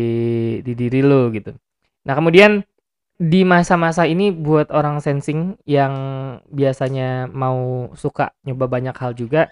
di 0.64 0.74
diri 0.74 1.04
lo 1.04 1.30
gitu. 1.36 1.52
Nah, 2.08 2.14
kemudian 2.16 2.64
di 3.16 3.44
masa-masa 3.48 4.08
ini 4.08 4.32
buat 4.32 4.72
orang 4.72 5.00
sensing 5.04 5.60
yang 5.68 5.94
biasanya 6.52 7.28
mau 7.32 7.92
suka 7.96 8.36
nyoba 8.48 8.66
banyak 8.68 8.96
hal 8.96 9.12
juga, 9.16 9.52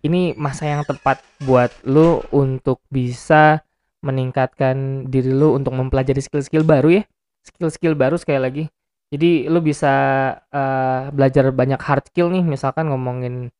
ini 0.00 0.32
masa 0.36 0.68
yang 0.68 0.82
tepat 0.84 1.20
buat 1.44 1.72
lu 1.84 2.24
untuk 2.32 2.80
bisa 2.88 3.60
meningkatkan 4.00 5.08
diri 5.12 5.28
lu 5.32 5.52
untuk 5.52 5.76
mempelajari 5.76 6.20
skill-skill 6.24 6.64
baru 6.64 7.00
ya. 7.00 7.02
Skill-skill 7.44 7.96
baru 7.96 8.16
sekali 8.16 8.40
lagi. 8.40 8.64
Jadi 9.10 9.50
lu 9.50 9.58
bisa 9.60 9.92
uh, 10.38 11.10
belajar 11.10 11.50
banyak 11.50 11.80
hard 11.82 12.08
skill 12.08 12.30
nih, 12.30 12.46
misalkan 12.46 12.88
ngomongin 12.88 13.50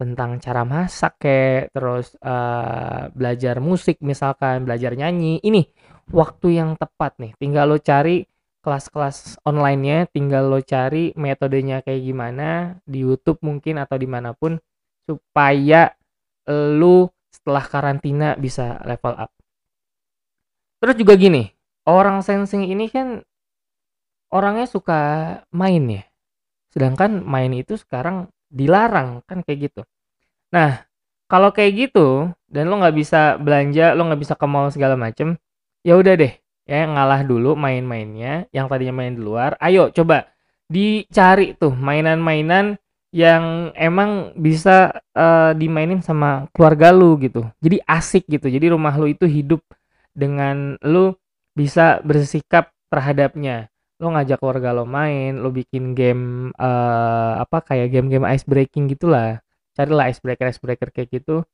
tentang 0.00 0.40
cara 0.40 0.64
masak 0.64 1.20
kayak 1.20 1.76
terus 1.76 2.16
uh, 2.24 3.08
belajar 3.12 3.58
musik 3.60 3.98
misalkan, 4.04 4.64
belajar 4.64 4.94
nyanyi. 4.94 5.40
Ini 5.42 5.66
waktu 6.12 6.60
yang 6.60 6.76
tepat 6.76 7.16
nih. 7.18 7.32
Tinggal 7.40 7.66
lo 7.66 7.78
cari 7.80 8.24
kelas-kelas 8.60 9.40
online-nya, 9.48 10.06
tinggal 10.12 10.52
lo 10.52 10.60
cari 10.60 11.16
metodenya 11.16 11.80
kayak 11.80 12.02
gimana 12.04 12.76
di 12.84 13.00
YouTube 13.02 13.40
mungkin 13.40 13.80
atau 13.80 13.96
di 13.96 14.04
mana 14.04 14.36
pun 14.36 14.60
supaya 15.10 15.90
lu 16.46 17.10
setelah 17.34 17.66
karantina 17.66 18.38
bisa 18.38 18.78
level 18.86 19.18
up. 19.18 19.30
Terus 20.78 20.94
juga 20.94 21.18
gini, 21.18 21.50
orang 21.90 22.22
sensing 22.22 22.70
ini 22.70 22.86
kan 22.86 23.26
orangnya 24.30 24.70
suka 24.70 25.00
main 25.50 25.84
ya. 25.90 26.04
Sedangkan 26.70 27.26
main 27.26 27.50
itu 27.50 27.74
sekarang 27.74 28.30
dilarang 28.46 29.26
kan 29.26 29.42
kayak 29.42 29.70
gitu. 29.70 29.82
Nah, 30.54 30.86
kalau 31.26 31.50
kayak 31.50 31.90
gitu 31.90 32.30
dan 32.46 32.70
lo 32.70 32.78
nggak 32.78 32.94
bisa 32.94 33.34
belanja, 33.42 33.98
lo 33.98 34.06
nggak 34.06 34.22
bisa 34.22 34.34
ke 34.38 34.46
mall 34.46 34.70
segala 34.70 34.94
macem, 34.94 35.34
ya 35.82 35.94
udah 35.98 36.14
deh, 36.18 36.34
ya 36.70 36.86
ngalah 36.86 37.26
dulu 37.26 37.58
main-mainnya 37.58 38.46
yang 38.54 38.70
tadinya 38.70 39.02
main 39.02 39.18
di 39.18 39.22
luar 39.22 39.58
ayo 39.58 39.90
coba 39.90 40.30
dicari 40.70 41.58
tuh 41.58 41.74
mainan-mainan 41.74 42.78
yang 43.10 43.74
emang 43.74 44.34
bisa 44.38 45.02
uh, 45.18 45.50
dimainin 45.54 45.98
sama 45.98 46.46
keluarga 46.54 46.94
lu 46.94 47.18
gitu. 47.18 47.42
Jadi 47.58 47.82
asik 47.82 48.30
gitu. 48.30 48.46
Jadi 48.46 48.70
rumah 48.70 48.94
lu 48.94 49.10
itu 49.10 49.26
hidup 49.26 49.62
dengan 50.14 50.78
lu 50.86 51.14
bisa 51.58 51.98
bersikap 52.06 52.70
terhadapnya. 52.86 53.66
Lo 53.98 54.14
ngajak 54.14 54.38
keluarga 54.40 54.72
lo 54.72 54.88
main 54.88 55.42
lo 55.42 55.50
bikin 55.52 55.92
game 55.92 56.54
uh, 56.56 57.42
apa 57.42 57.60
kayak 57.60 57.92
game-game 57.92 58.24
ice 58.32 58.46
breaking 58.48 58.88
gitulah 58.88 59.44
carilah 59.76 60.08
ice 60.08 60.22
breaker 60.24 60.48
ice 60.48 60.56
breaker 60.62 60.88
kayak 60.88 61.12
gitu 61.12 61.44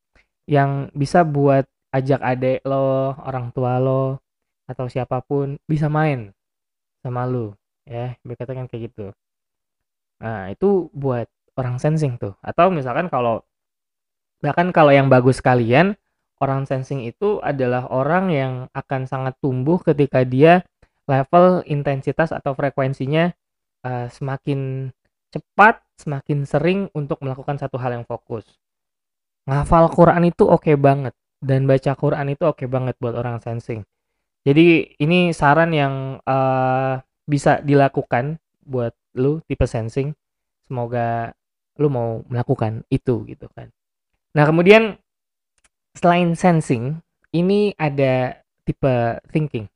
yang 0.46 0.88
bisa 0.94 1.26
buat 1.26 1.66
ajak 1.90 2.22
adek 2.22 2.62
lo 2.62 3.18
orang 3.18 3.50
tua 3.50 3.82
lo 3.82 4.22
atau 4.70 4.86
siapa 4.86 5.22
pun 5.26 5.58
bisa 5.66 5.90
main 5.90 6.30
sama 7.02 7.26
lu 7.26 7.56
ya. 7.88 8.14
Berkatakan 8.22 8.68
kayak 8.70 8.92
gitu. 8.92 9.06
Nah 10.22 10.52
itu 10.52 10.88
buat 10.94 11.26
orang 11.56 11.80
sensing 11.80 12.20
tuh. 12.20 12.36
Atau 12.44 12.68
misalkan 12.70 13.08
kalau 13.08 13.42
bahkan 14.44 14.68
kalau 14.70 14.92
yang 14.92 15.08
bagus 15.08 15.40
kalian 15.40 15.96
orang 16.40 16.68
sensing 16.68 17.04
itu 17.08 17.40
adalah 17.40 17.88
orang 17.88 18.28
yang 18.28 18.52
akan 18.76 19.08
sangat 19.08 19.34
tumbuh 19.40 19.80
ketika 19.80 20.22
dia 20.22 20.62
level 21.08 21.64
intensitas 21.64 22.30
atau 22.34 22.52
frekuensinya 22.52 23.32
uh, 23.86 24.06
semakin 24.12 24.92
cepat 25.32 25.80
semakin 25.96 26.44
sering 26.44 26.80
untuk 26.92 27.18
melakukan 27.24 27.56
satu 27.56 27.80
hal 27.80 27.96
yang 27.96 28.04
fokus. 28.04 28.44
Ngafal 29.48 29.88
Quran 29.94 30.28
itu 30.28 30.44
oke 30.44 30.68
okay 30.68 30.76
banget 30.76 31.14
dan 31.40 31.64
baca 31.64 31.92
Quran 31.96 32.26
itu 32.34 32.44
oke 32.44 32.60
okay 32.60 32.68
banget 32.68 32.94
buat 33.00 33.16
orang 33.16 33.40
sensing. 33.40 33.86
Jadi 34.46 34.94
ini 35.02 35.34
saran 35.34 35.74
yang 35.74 36.22
uh, 36.22 37.02
bisa 37.26 37.58
dilakukan 37.62 38.38
buat 38.62 38.94
lu 39.18 39.42
tipe 39.46 39.66
sensing. 39.66 40.14
Semoga 40.66 41.34
lu 41.76 41.88
mau 41.92 42.24
melakukan 42.28 42.84
itu 42.88 43.24
gitu 43.28 43.46
kan. 43.52 43.68
Nah, 44.36 44.44
kemudian 44.44 44.96
selain 45.96 46.36
sensing, 46.36 47.00
ini 47.32 47.72
ada 47.76 48.40
tipe 48.64 49.20
thinking. 49.32 49.68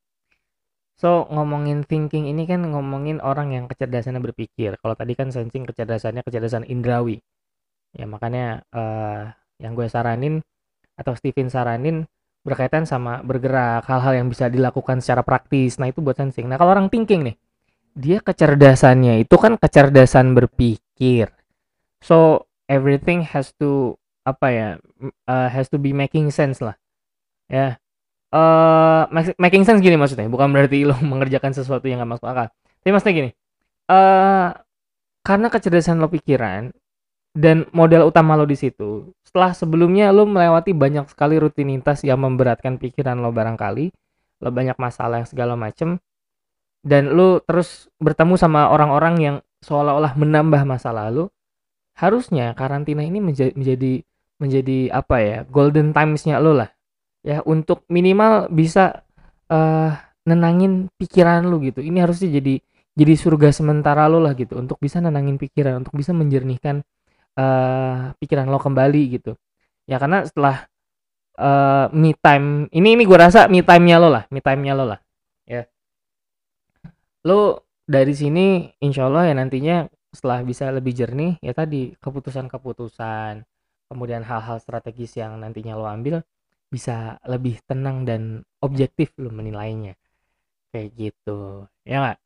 So, 1.00 1.24
ngomongin 1.32 1.88
thinking 1.88 2.28
ini 2.28 2.44
kan 2.44 2.60
ngomongin 2.60 3.24
orang 3.24 3.56
yang 3.56 3.64
kecerdasannya 3.72 4.20
berpikir. 4.20 4.76
Kalau 4.76 4.92
tadi 4.92 5.16
kan 5.16 5.32
sensing 5.32 5.64
kecerdasannya 5.64 6.20
kecerdasan 6.20 6.68
indrawi. 6.68 7.24
Ya, 7.96 8.04
makanya 8.04 8.60
uh, 8.68 9.32
yang 9.56 9.72
gue 9.72 9.88
saranin 9.88 10.44
atau 11.00 11.16
Steven 11.16 11.48
saranin 11.48 12.04
berkaitan 12.44 12.84
sama 12.84 13.24
bergerak, 13.24 13.88
hal-hal 13.88 14.20
yang 14.20 14.28
bisa 14.28 14.52
dilakukan 14.52 15.00
secara 15.00 15.24
praktis. 15.24 15.80
Nah, 15.80 15.88
itu 15.88 16.04
buat 16.04 16.20
sensing. 16.20 16.52
Nah, 16.52 16.60
kalau 16.60 16.76
orang 16.76 16.92
thinking 16.92 17.32
nih, 17.32 17.36
dia 17.96 18.20
kecerdasannya 18.20 19.24
itu 19.24 19.36
kan 19.40 19.56
kecerdasan 19.56 20.36
berpikir. 20.36 21.32
So, 22.00 22.48
everything 22.68 23.24
has 23.28 23.52
to 23.60 24.00
apa 24.24 24.46
ya, 24.52 24.68
uh, 25.28 25.48
has 25.48 25.68
to 25.72 25.78
be 25.80 25.92
making 25.92 26.32
sense 26.32 26.60
lah. 26.60 26.76
Ya. 27.48 27.80
Uh, 28.30 29.10
making 29.42 29.66
sense 29.66 29.82
gini 29.82 29.98
maksudnya, 29.98 30.30
bukan 30.30 30.54
berarti 30.54 30.86
lo 30.86 30.94
mengerjakan 31.12 31.50
sesuatu 31.50 31.90
yang 31.90 32.02
gak 32.04 32.18
masuk 32.18 32.26
akal. 32.30 32.46
Tapi 32.80 32.90
maksudnya 32.94 33.14
gini, 33.16 33.30
uh, 33.90 34.54
karena 35.26 35.46
kecerdasan 35.50 35.98
lo 35.98 36.08
pikiran, 36.08 36.70
dan 37.34 37.66
modal 37.70 38.10
utama 38.10 38.34
lo 38.34 38.46
di 38.46 38.58
situ. 38.58 39.14
Setelah 39.22 39.54
sebelumnya 39.54 40.10
lo 40.10 40.26
melewati 40.26 40.74
banyak 40.74 41.06
sekali 41.10 41.38
rutinitas 41.38 42.02
yang 42.02 42.22
memberatkan 42.22 42.78
pikiran 42.78 43.18
lo 43.22 43.30
barangkali, 43.30 43.86
lo 44.42 44.50
banyak 44.50 44.74
masalah 44.78 45.22
yang 45.22 45.30
segala 45.30 45.54
macem, 45.54 46.02
dan 46.82 47.14
lo 47.14 47.38
terus 47.44 47.86
bertemu 48.02 48.34
sama 48.34 48.72
orang-orang 48.72 49.14
yang 49.20 49.36
seolah-olah 49.62 50.16
menambah 50.18 50.62
masa 50.66 50.90
lalu, 50.90 51.30
harusnya 51.98 52.52
karantina 52.54 53.02
ini 53.02 53.18
menjadi 53.18 53.52
menjadi 53.56 53.92
menjadi 54.40 54.78
apa 54.88 55.16
ya 55.20 55.38
golden 55.44 55.92
timesnya 55.92 56.40
lo 56.40 56.56
lah, 56.56 56.72
ya 57.20 57.44
untuk 57.44 57.84
minimal 57.92 58.48
bisa 58.48 59.04
uh, 59.52 59.92
nenangin 60.24 60.88
pikiran 60.96 61.44
lo 61.44 61.60
gitu. 61.60 61.84
Ini 61.84 62.00
harusnya 62.00 62.40
jadi 62.40 62.56
jadi 62.96 63.14
surga 63.20 63.52
sementara 63.52 64.08
lo 64.08 64.16
lah 64.16 64.32
gitu. 64.32 64.56
Untuk 64.56 64.80
bisa 64.80 64.96
nenangin 65.04 65.36
pikiran, 65.36 65.84
untuk 65.84 65.92
bisa 65.92 66.16
menjernihkan 66.16 66.80
uh, 67.36 68.16
pikiran 68.16 68.48
lo 68.48 68.56
kembali 68.56 69.02
gitu. 69.20 69.36
Ya 69.84 70.00
karena 70.00 70.24
setelah 70.24 70.64
uh, 71.36 71.92
me 71.92 72.16
time 72.16 72.72
ini 72.72 72.96
ini 72.96 73.04
gue 73.04 73.18
rasa 73.20 73.44
me 73.52 73.60
time-nya 73.60 74.00
lo 74.00 74.08
lah 74.08 74.24
me 74.32 74.40
time-nya 74.40 74.72
lo 74.72 74.84
lah. 74.88 75.00
Ya. 75.44 75.68
Lo 77.28 77.68
dari 77.84 78.16
sini 78.16 78.72
insya 78.80 79.10
Allah 79.10 79.28
ya 79.28 79.34
nantinya 79.36 79.84
setelah 80.10 80.42
bisa 80.42 80.70
lebih 80.74 80.92
jernih 80.94 81.38
ya 81.40 81.54
tadi 81.54 81.94
keputusan-keputusan 81.98 83.46
kemudian 83.90 84.22
hal-hal 84.26 84.58
strategis 84.58 85.14
yang 85.18 85.38
nantinya 85.38 85.78
lo 85.78 85.86
ambil 85.86 86.22
bisa 86.70 87.18
lebih 87.26 87.58
tenang 87.66 88.06
dan 88.06 88.42
objektif 88.62 89.14
lo 89.18 89.30
menilainya 89.30 89.94
kayak 90.74 90.90
gitu 90.98 91.66
ya 91.86 91.96
nggak 92.02 92.18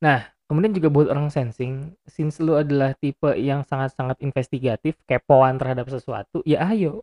nah 0.00 0.20
Kemudian 0.46 0.70
juga 0.78 0.88
buat 0.94 1.10
orang 1.10 1.26
sensing, 1.26 1.98
since 2.06 2.38
lu 2.38 2.54
adalah 2.54 2.94
tipe 2.94 3.34
yang 3.34 3.66
sangat-sangat 3.66 4.22
investigatif, 4.22 4.94
kepoan 5.02 5.58
terhadap 5.58 5.90
sesuatu, 5.90 6.38
ya 6.46 6.62
ayo. 6.70 7.02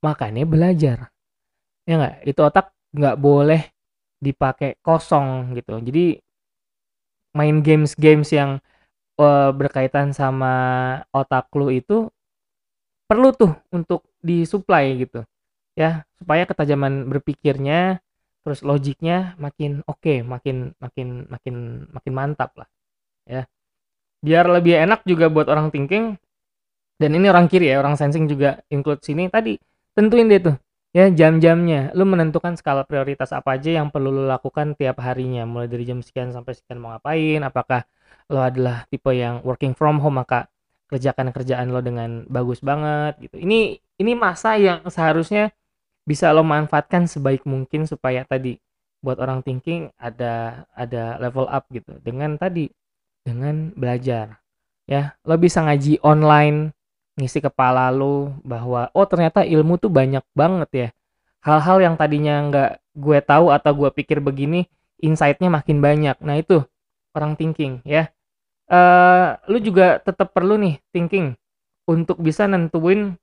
Makanya 0.00 0.48
belajar. 0.48 1.12
Ya 1.84 2.00
nggak? 2.00 2.16
Itu 2.24 2.40
otak 2.48 2.72
nggak 2.96 3.16
boleh 3.20 3.68
dipakai 4.24 4.80
kosong 4.80 5.52
gitu. 5.52 5.76
Jadi 5.84 6.16
main 7.36 7.60
games-games 7.60 8.32
yang 8.32 8.56
uh, 9.20 9.52
berkaitan 9.52 10.16
sama 10.16 10.54
otak 11.12 11.52
lu 11.52 11.68
itu 11.68 12.08
perlu 13.04 13.36
tuh 13.36 13.52
untuk 13.68 14.06
disuplai 14.24 14.96
gitu. 15.04 15.22
Ya, 15.76 16.04
supaya 16.18 16.44
ketajaman 16.48 17.08
berpikirnya 17.08 18.00
terus 18.40 18.64
logiknya 18.64 19.36
makin 19.36 19.84
oke 19.84 20.00
okay, 20.00 20.24
makin 20.24 20.72
makin 20.80 21.28
makin 21.28 21.56
makin 21.92 22.12
mantap 22.16 22.50
lah 22.56 22.68
ya. 23.28 23.44
Biar 24.20 24.48
lebih 24.48 24.76
enak 24.76 25.04
juga 25.08 25.28
buat 25.32 25.48
orang 25.48 25.72
thinking. 25.72 26.16
Dan 27.00 27.16
ini 27.16 27.32
orang 27.32 27.48
kiri 27.48 27.72
ya 27.72 27.80
orang 27.80 27.96
sensing 27.96 28.28
juga 28.28 28.60
include 28.68 29.00
sini. 29.00 29.32
Tadi 29.32 29.56
tentuin 29.96 30.28
deh 30.28 30.40
tuh 30.52 30.56
ya 30.92 31.08
jam-jamnya. 31.08 31.96
Lu 31.96 32.04
menentukan 32.04 32.60
skala 32.60 32.84
prioritas 32.84 33.32
apa 33.32 33.56
aja 33.56 33.80
yang 33.80 33.88
perlu 33.88 34.12
lu 34.12 34.24
lakukan 34.28 34.76
tiap 34.76 35.00
harinya. 35.00 35.48
Mulai 35.48 35.68
dari 35.72 35.88
jam 35.88 36.04
sekian 36.04 36.28
sampai 36.36 36.52
sekian 36.52 36.76
mau 36.76 36.92
ngapain 36.92 37.40
apakah 37.40 37.88
lo 38.30 38.40
adalah 38.40 38.86
tipe 38.86 39.10
yang 39.10 39.42
working 39.42 39.74
from 39.74 39.98
home 39.98 40.22
maka 40.22 40.46
kerjakan 40.86 41.34
kerjaan 41.34 41.74
lo 41.74 41.82
dengan 41.82 42.26
bagus 42.30 42.62
banget 42.62 43.18
gitu. 43.18 43.42
Ini 43.42 43.78
ini 43.98 44.12
masa 44.14 44.54
yang 44.58 44.86
seharusnya 44.86 45.50
bisa 46.06 46.30
lo 46.30 46.46
manfaatkan 46.46 47.10
sebaik 47.10 47.42
mungkin 47.46 47.86
supaya 47.86 48.22
tadi 48.26 48.58
buat 49.02 49.18
orang 49.18 49.42
thinking 49.42 49.90
ada 49.98 50.64
ada 50.74 51.18
level 51.18 51.46
up 51.50 51.66
gitu. 51.74 51.98
Dengan 52.02 52.38
tadi 52.38 52.70
dengan 53.26 53.74
belajar 53.74 54.42
ya. 54.86 55.14
Lo 55.26 55.34
bisa 55.38 55.62
ngaji 55.62 56.02
online 56.02 56.74
ngisi 57.18 57.42
kepala 57.42 57.90
lo 57.90 58.34
bahwa 58.46 58.90
oh 58.94 59.06
ternyata 59.06 59.42
ilmu 59.46 59.78
tuh 59.78 59.90
banyak 59.90 60.22
banget 60.34 60.70
ya. 60.70 60.88
Hal-hal 61.42 61.78
yang 61.82 61.94
tadinya 61.98 62.34
nggak 62.50 62.70
gue 62.94 63.18
tahu 63.22 63.54
atau 63.54 63.72
gue 63.74 63.90
pikir 63.94 64.18
begini 64.22 64.66
insightnya 64.98 65.48
makin 65.50 65.78
banyak. 65.78 66.18
Nah 66.22 66.36
itu 66.38 66.66
orang 67.14 67.34
thinking 67.34 67.82
ya 67.86 68.10
uh, 68.70 69.36
lu 69.50 69.58
juga 69.60 69.98
tetap 70.00 70.32
perlu 70.32 70.56
nih 70.56 70.78
thinking 70.94 71.34
untuk 71.90 72.22
bisa 72.22 72.46
nentuin 72.46 73.18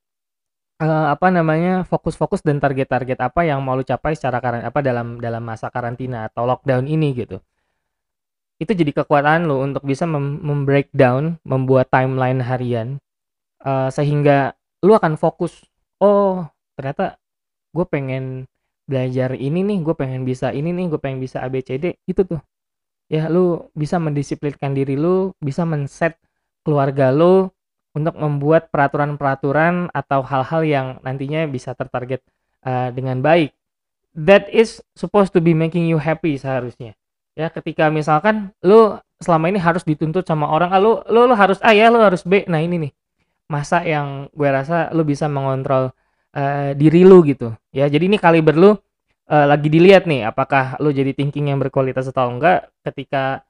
uh, 0.84 1.08
apa 1.16 1.32
namanya 1.32 1.88
fokus-fokus 1.88 2.44
dan 2.44 2.60
target-target 2.60 3.18
apa 3.24 3.48
yang 3.48 3.64
mau 3.64 3.80
lu 3.80 3.88
capai 3.88 4.14
secara 4.14 4.44
karan 4.44 4.64
apa 4.68 4.80
dalam 4.84 5.18
dalam 5.18 5.42
masa 5.42 5.72
karantina 5.72 6.28
atau 6.28 6.46
lockdown 6.46 6.86
ini 6.86 7.16
gitu. 7.16 7.40
Itu 8.58 8.74
jadi 8.74 8.90
kekuatan 8.90 9.46
lo 9.46 9.62
untuk 9.62 9.86
bisa 9.86 10.10
mem 10.10 10.42
membuat 10.42 11.88
timeline 11.94 12.42
harian 12.42 12.98
uh, 13.64 13.90
sehingga 13.94 14.58
lu 14.86 14.94
akan 14.94 15.18
fokus 15.18 15.66
oh 16.02 16.46
ternyata 16.78 17.18
gue 17.74 17.86
pengen 17.90 18.46
belajar 18.88 19.36
ini 19.36 19.62
nih 19.66 19.80
gue 19.84 19.96
pengen 19.98 20.24
bisa 20.24 20.54
ini 20.54 20.74
nih 20.74 20.90
gue 20.90 21.00
pengen 21.02 21.20
bisa 21.22 21.42
ABCD 21.44 22.02
itu 22.08 22.22
tuh 22.24 22.42
ya 23.08 23.32
lu 23.32 23.72
bisa 23.72 24.00
mendisiplinkan 24.00 24.76
diri 24.76 25.00
lu 25.00 25.32
bisa 25.40 25.64
men-set 25.64 26.20
keluarga 26.68 27.12
lu 27.16 27.48
untuk 27.96 28.14
membuat 28.20 28.70
peraturan-peraturan 28.70 29.90
atau 29.90 30.22
hal-hal 30.22 30.62
yang 30.62 30.88
nantinya 31.02 31.50
bisa 31.50 31.74
tertarget 31.74 32.22
uh, 32.62 32.94
dengan 32.94 33.26
baik. 33.26 33.58
That 34.14 34.52
is 34.54 34.86
supposed 34.94 35.34
to 35.34 35.42
be 35.42 35.58
making 35.58 35.90
you 35.90 35.98
happy 35.98 36.38
seharusnya. 36.38 36.94
Ya, 37.34 37.50
ketika 37.50 37.90
misalkan 37.90 38.54
lu 38.62 38.98
selama 39.22 39.50
ini 39.50 39.58
harus 39.58 39.82
dituntut 39.82 40.26
sama 40.26 40.50
orang, 40.50 40.74
ah, 40.74 40.82
lu, 40.82 41.02
lu 41.10 41.26
lu 41.26 41.34
harus 41.38 41.58
A 41.66 41.74
ya, 41.74 41.90
lu 41.90 42.02
harus 42.02 42.22
B. 42.22 42.46
Nah, 42.46 42.62
ini 42.62 42.90
nih. 42.90 42.94
Masa 43.48 43.86
yang 43.86 44.28
gue 44.36 44.50
rasa 44.50 44.92
lu 44.92 45.08
bisa 45.08 45.30
mengontrol 45.30 45.94
uh, 46.36 46.72
diri 46.74 47.06
lu 47.06 47.22
gitu. 47.26 47.54
Ya, 47.74 47.86
jadi 47.88 48.10
ini 48.10 48.18
kaliber 48.18 48.58
lu 48.58 48.72
uh, 49.28 49.46
lagi 49.48 49.68
dilihat 49.68 50.08
nih 50.08 50.28
apakah 50.28 50.80
lu 50.80 50.92
jadi 50.92 51.12
thinking 51.12 51.52
yang 51.52 51.60
berkualitas 51.60 52.08
atau 52.10 52.32
enggak 52.32 52.72
ketika 52.84 53.44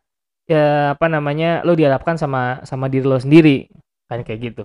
ya 0.49 0.95
apa 0.95 1.07
namanya 1.11 1.61
lu 1.67 1.75
dihadapkan 1.75 2.15
sama 2.15 2.63
sama 2.63 2.87
diri 2.87 3.05
lo 3.05 3.19
sendiri 3.19 3.69
kan 4.09 4.23
kayak 4.25 4.53
gitu. 4.53 4.63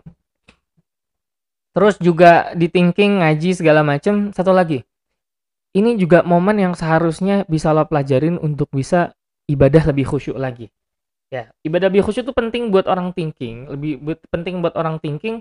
Terus 1.73 1.97
juga 1.97 2.53
di 2.53 2.69
thinking 2.69 3.25
ngaji 3.25 3.57
segala 3.57 3.81
macem 3.81 4.31
satu 4.31 4.53
lagi. 4.53 4.85
Ini 5.73 5.97
juga 5.97 6.21
momen 6.21 6.61
yang 6.61 6.75
seharusnya 6.77 7.49
bisa 7.49 7.73
lo 7.73 7.89
pelajarin 7.89 8.37
untuk 8.37 8.69
bisa 8.69 9.17
ibadah 9.49 9.89
lebih 9.89 10.05
khusyuk 10.05 10.37
lagi. 10.37 10.69
Ya 11.33 11.49
ibadah 11.65 11.89
lebih 11.89 12.05
khusyuk 12.05 12.29
itu 12.29 12.35
penting 12.37 12.69
buat 12.69 12.85
orang 12.85 13.17
thinking 13.17 13.73
lebih 13.73 14.05
penting 14.29 14.61
buat 14.61 14.77
orang 14.77 15.01
thinking 15.01 15.41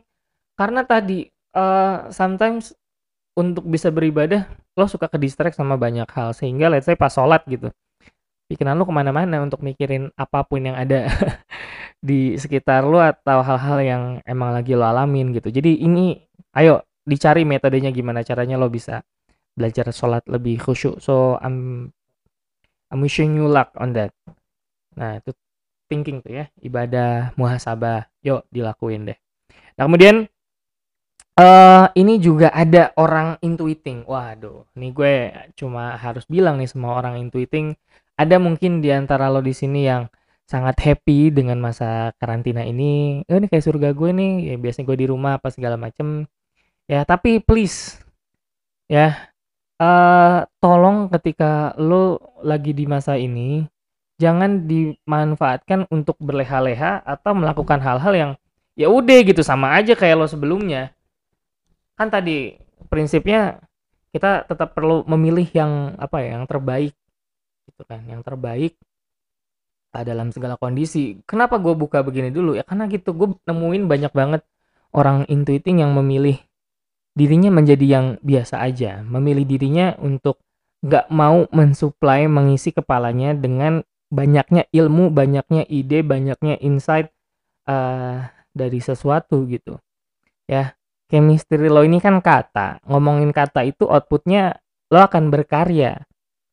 karena 0.56 0.88
tadi 0.88 1.28
uh, 1.52 2.08
sometimes 2.16 2.72
untuk 3.36 3.68
bisa 3.68 3.92
beribadah 3.92 4.48
lo 4.76 4.86
suka 4.88 5.12
ke 5.12 5.18
distract 5.20 5.60
sama 5.60 5.76
banyak 5.76 6.08
hal 6.08 6.32
sehingga 6.32 6.72
let's 6.72 6.88
say 6.88 6.96
pas 6.96 7.12
sholat 7.12 7.44
gitu 7.48 7.72
pikiran 8.52 8.76
lo 8.76 8.84
ke 8.84 8.92
mana-mana 8.92 9.40
untuk 9.40 9.64
mikirin 9.64 10.12
apa 10.20 10.44
pun 10.44 10.68
yang 10.68 10.76
ada 10.76 11.08
di 12.08 12.36
sekitar 12.36 12.84
lo 12.84 13.00
atau 13.00 13.40
hal-hal 13.40 13.80
yang 13.80 14.04
emang 14.28 14.52
lagi 14.52 14.76
lo 14.76 14.84
alamin 14.84 15.32
gitu. 15.32 15.48
Jadi 15.48 15.80
ini 15.80 16.20
ayo 16.60 16.84
dicari 17.08 17.48
metodenya 17.48 17.96
gimana 17.96 18.28
caranya 18.28 18.60
lo 18.60 18.68
bisa 18.68 19.00
belajar 19.56 19.88
sholat 19.96 20.28
lebih 20.28 20.60
khusyuk. 20.60 21.00
So 21.00 21.40
I'm 21.40 21.88
I'm 22.92 23.00
wishing 23.00 23.40
you 23.40 23.48
luck 23.48 23.72
on 23.80 23.96
that. 23.96 24.12
Nah 25.00 25.24
itu 25.24 25.32
thinking 25.88 26.20
tuh 26.20 26.44
ya 26.44 26.46
ibadah 26.60 27.32
muhasabah. 27.40 28.12
Yuk 28.20 28.44
dilakuin 28.52 29.08
deh. 29.08 29.18
Nah 29.80 29.88
kemudian 29.88 30.28
uh, 31.41 31.86
ini 31.97 32.21
juga 32.21 32.54
ada 32.54 32.93
orang 32.95 33.41
intuiting. 33.41 34.06
Waduh, 34.06 34.69
ini 34.77 34.93
gue 34.93 35.34
cuma 35.58 35.97
harus 35.97 36.23
bilang 36.30 36.62
nih 36.62 36.69
semua 36.69 37.01
orang 37.01 37.17
intuiting. 37.17 37.73
Ada 38.15 38.38
mungkin 38.38 38.86
di 38.86 38.93
antara 38.93 39.34
lo 39.34 39.41
di 39.41 39.54
sini 39.56 39.89
yang 39.89 40.06
sangat 40.45 40.77
happy 40.84 41.34
dengan 41.34 41.58
masa 41.58 42.13
karantina 42.21 42.62
ini. 42.62 43.23
Oh, 43.25 43.38
ini 43.39 43.49
kayak 43.49 43.65
surga 43.65 43.89
gue 43.97 44.10
nih. 44.13 44.34
Ya 44.54 44.56
biasanya 44.62 44.86
gue 44.93 44.97
di 45.01 45.08
rumah 45.10 45.41
apa 45.41 45.49
segala 45.49 45.75
macem. 45.80 46.30
Ya, 46.86 47.08
tapi 47.08 47.39
please 47.41 48.04
ya 48.91 49.32
uh, 49.80 50.43
tolong 50.60 51.08
ketika 51.08 51.71
lo 51.80 52.19
lagi 52.43 52.75
di 52.75 52.84
masa 52.84 53.15
ini 53.15 53.63
jangan 54.19 54.67
dimanfaatkan 54.67 55.88
untuk 55.89 56.19
berleha-leha 56.19 57.01
atau 57.01 57.32
melakukan 57.34 57.80
hal-hal 57.82 58.13
yang 58.13 58.32
ya 58.77 58.91
udah 58.91 59.19
gitu 59.25 59.41
sama 59.41 59.73
aja 59.73 59.97
kayak 59.97 60.19
lo 60.19 60.27
sebelumnya. 60.30 60.93
Kan 62.02 62.10
tadi 62.10 62.58
prinsipnya 62.90 63.62
kita 64.10 64.50
tetap 64.50 64.74
perlu 64.74 65.06
memilih 65.06 65.46
yang 65.54 65.94
apa 66.02 66.26
ya, 66.26 66.42
yang 66.42 66.50
terbaik 66.50 66.98
gitu 67.70 67.86
kan, 67.86 68.02
yang 68.10 68.26
terbaik 68.26 68.74
dalam 69.94 70.34
segala 70.34 70.58
kondisi. 70.58 71.22
Kenapa 71.30 71.62
gue 71.62 71.78
buka 71.78 72.02
begini 72.02 72.34
dulu 72.34 72.58
ya? 72.58 72.66
Karena 72.66 72.90
gitu 72.90 73.14
gue 73.14 73.38
nemuin 73.46 73.86
banyak 73.86 74.10
banget 74.18 74.42
orang 74.98 75.30
intuiting 75.30 75.86
yang 75.86 75.94
memilih 75.94 76.42
dirinya 77.14 77.54
menjadi 77.54 77.86
yang 77.86 78.06
biasa 78.26 78.66
aja, 78.66 79.06
memilih 79.06 79.46
dirinya 79.46 79.94
untuk 80.02 80.42
nggak 80.82 81.06
mau 81.14 81.46
mensuplai 81.54 82.26
mengisi 82.26 82.74
kepalanya 82.74 83.38
dengan 83.38 83.86
banyaknya 84.10 84.66
ilmu, 84.74 85.14
banyaknya 85.14 85.70
ide, 85.70 86.02
banyaknya 86.02 86.58
insight 86.66 87.14
uh, 87.70 88.26
dari 88.58 88.82
sesuatu 88.82 89.46
gitu. 89.46 89.78
Ya, 90.50 90.74
chemistry 91.12 91.67
lo 91.67 91.84
ini 91.84 92.00
kan 92.00 92.24
kata, 92.24 92.80
ngomongin 92.88 93.36
kata 93.36 93.67
itu 93.67 93.84
outputnya 93.84 94.56
lo 94.88 95.00
akan 95.04 95.28
berkarya 95.28 96.00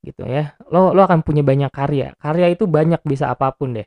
gitu 0.03 0.27
ya. 0.27 0.59
Lo 0.71 0.91
lo 0.91 1.07
akan 1.07 1.23
punya 1.23 1.47
banyak 1.47 1.71
karya. 1.71 2.15
Karya 2.19 2.51
itu 2.51 2.67
banyak 2.67 3.03
bisa 3.07 3.31
apa 3.31 3.55
pun 3.55 3.79
deh. 3.79 3.87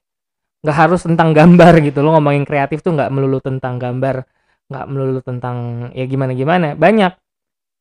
Nggak 0.63 0.77
harus 0.77 1.03
tentang 1.03 1.35
gambar 1.35 1.83
gitu. 1.83 1.99
Lo 1.99 2.15
ngomongin 2.15 2.47
kreatif 2.47 2.79
tuh 2.79 2.95
nggak 2.95 3.11
melulu 3.11 3.43
tentang 3.43 3.75
gambar 3.75 4.23
nggak 4.71 4.85
melulu 4.87 5.19
tentang 5.19 5.89
ya 5.91 6.07
gimana 6.07 6.31
gimana. 6.31 6.67
Banyak 6.79 7.13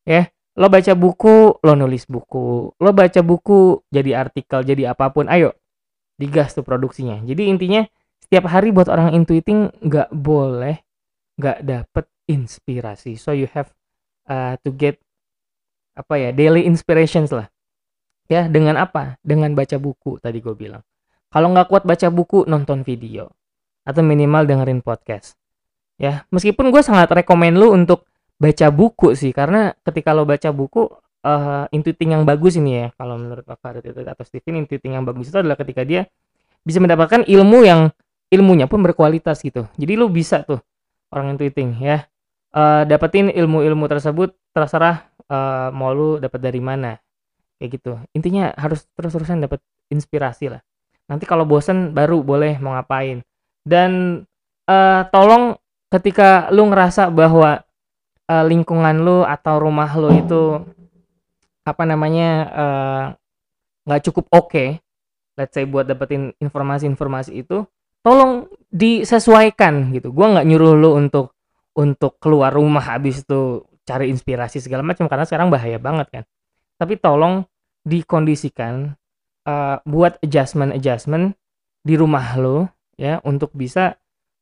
ya. 0.06 0.26
Lo 0.58 0.66
baca 0.66 0.92
buku 0.98 1.62
lo 1.62 1.72
nulis 1.78 2.04
buku. 2.10 2.74
Lo 2.74 2.90
baca 2.90 3.20
buku 3.22 3.86
jadi 3.90 4.26
artikel 4.26 4.66
jadi 4.66 4.94
apa 4.94 5.14
pun. 5.14 5.30
Ayo 5.30 5.54
digas 6.18 6.52
tuh 6.52 6.66
produksinya. 6.66 7.22
Jadi 7.22 7.48
intinya 7.48 7.82
setiap 8.20 8.50
hari 8.50 8.70
buat 8.74 8.86
orang 8.90 9.14
intuiting 9.14 9.70
nggak 9.82 10.10
boleh 10.14 10.78
nggak 11.40 11.58
dapet 11.64 12.04
inspirasi 12.30 13.18
so 13.18 13.34
you 13.34 13.50
have 13.50 13.74
uh, 14.30 14.54
to 14.62 14.70
get 14.70 15.02
apa 15.98 16.14
ya 16.16 16.30
daily 16.30 16.62
inspirations 16.62 17.34
lah 17.34 17.50
Ya, 18.30 18.46
dengan 18.46 18.78
apa? 18.78 19.18
Dengan 19.26 19.58
baca 19.58 19.74
buku 19.74 20.22
tadi 20.22 20.38
gue 20.38 20.54
bilang. 20.54 20.86
Kalau 21.34 21.50
nggak 21.50 21.66
kuat 21.66 21.82
baca 21.82 22.06
buku, 22.14 22.46
nonton 22.46 22.86
video. 22.86 23.34
Atau 23.82 24.06
minimal 24.06 24.46
dengerin 24.46 24.86
podcast. 24.86 25.34
Ya, 25.98 26.22
meskipun 26.30 26.70
gue 26.70 26.78
sangat 26.78 27.10
rekomen 27.10 27.58
lu 27.58 27.74
untuk 27.74 28.06
baca 28.38 28.70
buku 28.70 29.18
sih. 29.18 29.34
Karena 29.34 29.74
ketika 29.82 30.14
lo 30.14 30.22
baca 30.22 30.46
buku, 30.54 30.86
uh, 31.26 31.66
intuiting 31.74 32.14
yang 32.14 32.22
bagus 32.22 32.54
ini 32.54 32.86
ya. 32.86 32.86
Kalau 32.94 33.18
menurut 33.18 33.42
Pak 33.42 33.58
Farid 33.58 33.82
itu 33.82 33.98
atau 34.06 34.22
Steven, 34.22 34.62
intuiting 34.62 34.94
yang 34.94 35.02
bagus 35.02 35.34
itu 35.34 35.38
adalah 35.42 35.58
ketika 35.58 35.82
dia 35.82 36.06
bisa 36.62 36.78
mendapatkan 36.78 37.26
ilmu 37.26 37.66
yang 37.66 37.90
ilmunya 38.30 38.70
pun 38.70 38.78
berkualitas 38.86 39.42
gitu. 39.42 39.66
Jadi 39.74 39.98
lu 39.98 40.06
bisa 40.06 40.46
tuh 40.46 40.62
orang 41.10 41.34
intuiting 41.34 41.82
ya. 41.82 42.06
Uh, 42.50 42.82
dapetin 42.82 43.30
ilmu-ilmu 43.30 43.86
tersebut 43.86 44.34
terserah 44.50 45.06
uh, 45.30 45.70
mau 45.70 45.94
lu 45.94 46.18
dapat 46.18 46.42
dari 46.42 46.58
mana. 46.58 46.98
Kayak 47.62 47.70
gitu. 47.78 47.92
Intinya 48.16 48.50
harus 48.58 48.84
terus-terusan 48.98 49.46
dapat 49.46 49.62
inspirasi 49.92 50.50
lah. 50.50 50.62
Nanti 51.06 51.26
kalau 51.26 51.46
bosen 51.46 51.94
baru 51.94 52.22
boleh 52.22 52.58
mau 52.58 52.74
ngapain. 52.74 53.22
Dan 53.62 54.22
uh, 54.66 55.02
tolong 55.10 55.54
ketika 55.90 56.50
lu 56.54 56.70
ngerasa 56.70 57.10
bahwa 57.10 57.62
uh, 58.30 58.44
lingkungan 58.46 59.02
lu 59.02 59.26
atau 59.26 59.58
rumah 59.58 59.90
lu 59.98 60.14
itu 60.14 60.42
apa 61.66 61.82
namanya 61.84 62.30
nggak 63.84 64.00
uh, 64.00 64.04
cukup 64.10 64.26
oke 64.32 64.48
okay, 64.48 64.68
let's 65.34 65.54
say 65.54 65.66
buat 65.66 65.86
dapetin 65.86 66.34
informasi-informasi 66.38 67.42
itu 67.42 67.66
tolong 68.00 68.46
disesuaikan 68.70 69.90
gitu. 69.94 70.14
Gua 70.14 70.38
nggak 70.38 70.46
nyuruh 70.46 70.74
lu 70.78 70.90
untuk 70.96 71.34
untuk 71.76 72.18
keluar 72.18 72.54
rumah 72.54 72.82
habis 72.82 73.22
itu 73.22 73.64
cari 73.86 74.10
inspirasi 74.10 74.62
segala 74.62 74.86
macam 74.86 75.06
karena 75.06 75.26
sekarang 75.26 75.48
bahaya 75.50 75.78
banget 75.78 76.08
kan 76.10 76.24
tapi 76.80 76.96
tolong 76.96 77.44
dikondisikan 77.84 78.96
uh, 79.48 79.76
buat 79.84 80.20
adjustment-adjustment 80.20 81.36
di 81.80 81.94
rumah 81.96 82.36
lo 82.36 82.68
ya 83.00 83.20
untuk 83.24 83.52
bisa 83.56 83.96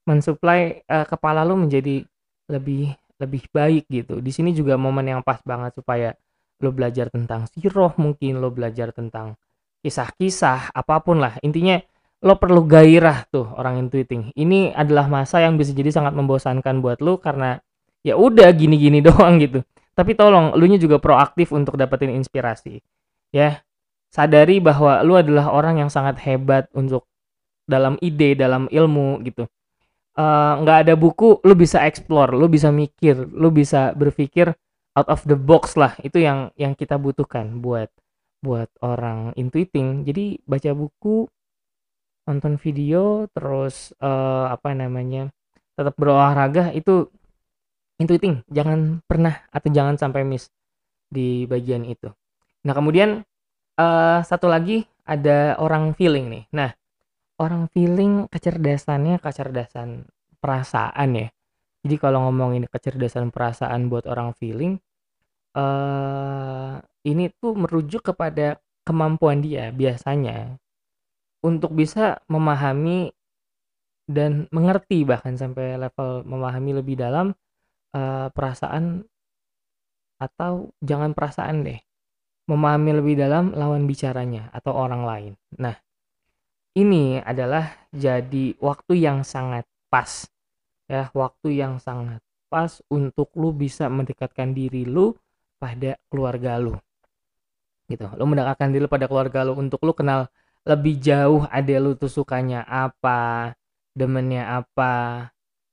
mensuplai 0.08 0.82
uh, 0.90 1.06
kepala 1.06 1.46
lo 1.46 1.54
menjadi 1.54 2.02
lebih 2.48 2.96
lebih 3.18 3.50
baik 3.50 3.84
gitu. 3.90 4.22
Di 4.22 4.30
sini 4.30 4.54
juga 4.54 4.78
momen 4.78 5.04
yang 5.04 5.20
pas 5.26 5.42
banget 5.42 5.74
supaya 5.74 6.14
lo 6.62 6.70
belajar 6.74 7.10
tentang 7.10 7.46
siroh, 7.50 7.94
mungkin 7.98 8.38
lo 8.38 8.50
belajar 8.50 8.90
tentang 8.94 9.34
kisah-kisah 9.82 10.74
apa 10.74 11.02
pun 11.02 11.22
lah. 11.22 11.38
Intinya 11.42 11.78
lo 12.24 12.34
perlu 12.38 12.66
gairah 12.66 13.26
tuh 13.30 13.46
orang 13.54 13.86
intuiting. 13.86 14.34
Ini 14.34 14.74
adalah 14.74 15.06
masa 15.06 15.42
yang 15.42 15.54
bisa 15.60 15.70
jadi 15.74 15.90
sangat 15.94 16.14
membosankan 16.18 16.82
buat 16.82 16.98
lo 17.04 17.18
karena 17.22 17.62
ya 18.02 18.18
udah 18.18 18.50
gini-gini 18.54 18.98
doang 19.06 19.38
gitu. 19.42 19.62
Tapi 19.94 20.14
tolong 20.14 20.54
lu 20.54 20.66
nya 20.70 20.78
juga 20.78 20.98
proaktif 21.02 21.50
untuk 21.54 21.74
dapetin 21.78 22.10
inspirasi. 22.14 22.82
Ya. 23.34 23.62
Sadari 24.08 24.56
bahwa 24.62 25.04
lu 25.04 25.20
adalah 25.20 25.52
orang 25.52 25.84
yang 25.84 25.90
sangat 25.92 26.16
hebat 26.24 26.72
untuk 26.72 27.04
dalam 27.68 28.00
ide, 28.00 28.32
dalam 28.32 28.64
ilmu 28.72 29.20
gitu. 29.26 29.44
eh, 30.18 30.52
nggak 30.62 30.78
ada 30.88 30.94
buku 30.98 31.40
lu 31.46 31.54
bisa 31.54 31.84
explore 31.86 32.34
lu 32.34 32.46
bisa 32.50 32.68
mikir 32.74 33.14
lu 33.30 33.48
bisa 33.54 33.94
berpikir 33.94 34.50
out 34.98 35.08
of 35.08 35.22
the 35.30 35.38
box 35.38 35.78
lah 35.78 35.94
itu 36.02 36.18
yang 36.22 36.50
yang 36.58 36.74
kita 36.74 36.98
butuhkan 36.98 37.62
buat 37.62 37.90
buat 38.42 38.70
orang 38.82 39.34
intuiting 39.38 40.02
jadi 40.06 40.42
baca 40.46 40.70
buku 40.74 41.30
nonton 42.28 42.60
video 42.60 43.24
terus 43.32 43.96
eh, 43.96 44.46
apa 44.52 44.76
namanya 44.76 45.32
tetap 45.72 45.96
berolahraga 45.96 46.76
itu 46.76 47.08
intuiting. 47.96 48.44
Jangan 48.52 49.00
pernah 49.08 49.48
atau 49.48 49.68
jangan 49.72 49.96
sampai 49.96 50.28
miss 50.28 50.52
di 51.08 51.48
bagian 51.48 51.88
itu. 51.88 52.12
Nah 52.68 52.72
kemudian 52.76 53.24
eh, 53.80 54.20
satu 54.20 54.46
lagi 54.52 54.84
ada 55.08 55.56
orang 55.56 55.96
feeling 55.96 56.28
nih. 56.28 56.44
Nah 56.52 56.70
orang 57.40 57.72
feeling 57.72 58.28
kecerdasannya 58.28 59.16
kecerdasan 59.24 60.04
perasaan 60.36 61.08
ya. 61.16 61.28
Jadi 61.86 61.96
kalau 61.96 62.28
ngomongin 62.28 62.68
kecerdasan 62.68 63.32
perasaan 63.32 63.88
buat 63.88 64.04
orang 64.04 64.36
feeling 64.36 64.76
eh 65.56 66.74
ini 67.08 67.32
tuh 67.40 67.56
merujuk 67.56 68.12
kepada 68.12 68.60
kemampuan 68.84 69.40
dia 69.40 69.72
biasanya 69.72 70.60
untuk 71.44 71.74
bisa 71.74 72.18
memahami 72.26 73.12
dan 74.08 74.48
mengerti 74.50 75.04
bahkan 75.04 75.36
sampai 75.36 75.76
level 75.76 76.24
memahami 76.24 76.80
lebih 76.80 76.96
dalam 76.96 77.36
eh, 77.92 78.28
perasaan 78.32 79.04
atau 80.18 80.74
jangan 80.82 81.14
perasaan 81.14 81.62
deh 81.62 81.78
memahami 82.48 82.96
lebih 82.96 83.14
dalam 83.20 83.52
lawan 83.52 83.84
bicaranya 83.84 84.48
atau 84.56 84.72
orang 84.72 85.04
lain. 85.04 85.32
Nah, 85.60 85.76
ini 86.72 87.20
adalah 87.20 87.68
jadi 87.92 88.56
waktu 88.56 88.96
yang 88.96 89.20
sangat 89.20 89.68
pas 89.92 90.24
ya, 90.88 91.12
waktu 91.12 91.60
yang 91.60 91.76
sangat 91.76 92.24
pas 92.48 92.80
untuk 92.88 93.28
lu 93.36 93.52
bisa 93.52 93.92
mendekatkan 93.92 94.56
diri 94.56 94.88
lu 94.88 95.12
pada 95.60 96.00
keluarga 96.08 96.56
lu. 96.56 96.72
Gitu. 97.84 98.08
Lu 98.16 98.24
mendekatkan 98.24 98.72
diri 98.72 98.88
pada 98.88 99.04
keluarga 99.04 99.44
lu 99.44 99.52
untuk 99.60 99.84
lu 99.84 99.92
kenal 99.92 100.32
lebih 100.66 100.94
jauh 101.00 101.42
ade 101.50 101.76
lu 101.78 101.94
tuh 101.94 102.10
sukanya 102.10 102.64
apa, 102.66 103.54
demennya 103.98 104.62
apa. 104.62 105.28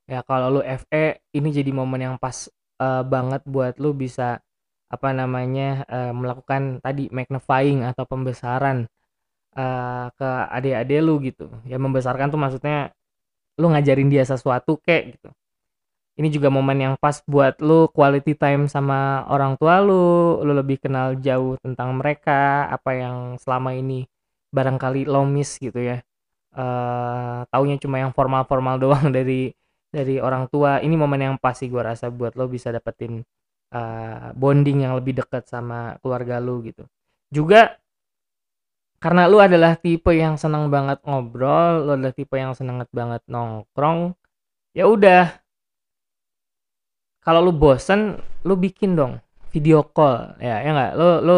Ya 0.06 0.22
kalau 0.22 0.58
lu 0.58 0.62
FE 0.62 1.18
ini 1.34 1.48
jadi 1.50 1.70
momen 1.74 2.00
yang 2.02 2.16
pas 2.18 2.46
eh, 2.82 3.02
banget 3.06 3.42
buat 3.46 3.74
lu 3.82 3.90
bisa 3.94 4.42
apa 4.86 5.08
namanya 5.10 5.82
eh, 5.90 6.12
melakukan 6.14 6.78
tadi 6.84 7.10
magnifying 7.10 7.82
atau 7.82 8.04
pembesaran 8.06 8.86
eh, 9.56 10.06
ke 10.18 10.30
adik-adik 10.56 11.00
lu 11.02 11.14
gitu. 11.22 11.46
Ya 11.66 11.78
membesarkan 11.78 12.30
tuh 12.34 12.40
maksudnya 12.40 12.94
lu 13.60 13.72
ngajarin 13.72 14.08
dia 14.12 14.24
sesuatu 14.26 14.78
kek 14.80 15.18
gitu. 15.18 15.30
Ini 16.16 16.32
juga 16.32 16.48
momen 16.48 16.80
yang 16.80 16.94
pas 16.96 17.20
buat 17.28 17.60
lu 17.60 17.92
quality 17.92 18.32
time 18.40 18.72
sama 18.72 19.28
orang 19.28 19.52
tua 19.60 19.84
lu, 19.84 20.40
lu 20.40 20.52
lebih 20.56 20.80
kenal 20.80 21.12
jauh 21.20 21.60
tentang 21.60 21.92
mereka, 21.92 22.64
apa 22.72 22.90
yang 22.96 23.16
selama 23.36 23.76
ini 23.76 24.08
barangkali 24.52 25.08
lo 25.08 25.22
miss 25.26 25.58
gitu 25.58 25.78
ya. 25.78 26.02
Eh 26.56 27.40
taunya 27.52 27.76
cuma 27.82 28.00
yang 28.02 28.12
formal-formal 28.16 28.76
doang 28.84 29.08
dari 29.12 29.52
dari 29.90 30.18
orang 30.22 30.48
tua. 30.50 30.82
Ini 30.82 30.94
momen 30.94 31.20
yang 31.22 31.36
pas 31.40 31.56
sih 31.58 31.68
gua 31.70 31.94
rasa 31.94 32.10
buat 32.12 32.34
lo 32.38 32.46
bisa 32.50 32.70
dapetin 32.74 33.22
eh, 33.74 34.28
bonding 34.36 34.86
yang 34.86 34.94
lebih 34.98 35.18
dekat 35.18 35.48
sama 35.48 35.98
keluarga 36.02 36.38
lu 36.42 36.62
gitu. 36.66 36.84
Juga 37.30 37.76
karena 38.96 39.28
lu 39.28 39.38
adalah 39.38 39.76
tipe 39.76 40.10
yang 40.16 40.40
senang 40.40 40.72
banget 40.72 40.98
ngobrol, 41.04 41.84
lu 41.84 41.90
adalah 42.00 42.14
tipe 42.16 42.34
yang 42.40 42.56
senang 42.56 42.82
banget 42.90 43.22
nongkrong. 43.28 44.16
Ya 44.72 44.88
udah, 44.88 45.36
kalau 47.20 47.40
lu 47.44 47.52
bosen, 47.52 48.20
lu 48.44 48.56
bikin 48.56 48.96
dong 48.96 49.20
video 49.56 49.80
call 49.88 50.36
ya 50.36 50.60
ya 50.60 50.70
nggak 50.76 50.92
lu 51.00 51.08
lu 51.24 51.36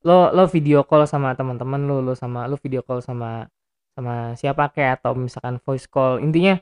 lo 0.00 0.32
lo 0.32 0.48
video 0.48 0.80
call 0.88 1.04
sama 1.04 1.36
teman-teman 1.36 1.80
lu 1.84 2.00
lu 2.00 2.16
sama 2.16 2.48
lu 2.48 2.56
video 2.56 2.80
call 2.80 3.04
sama 3.04 3.52
sama 3.92 4.32
siapa 4.38 4.72
kayak 4.72 5.04
atau 5.04 5.12
misalkan 5.12 5.60
voice 5.60 5.84
call. 5.90 6.22
Intinya 6.24 6.56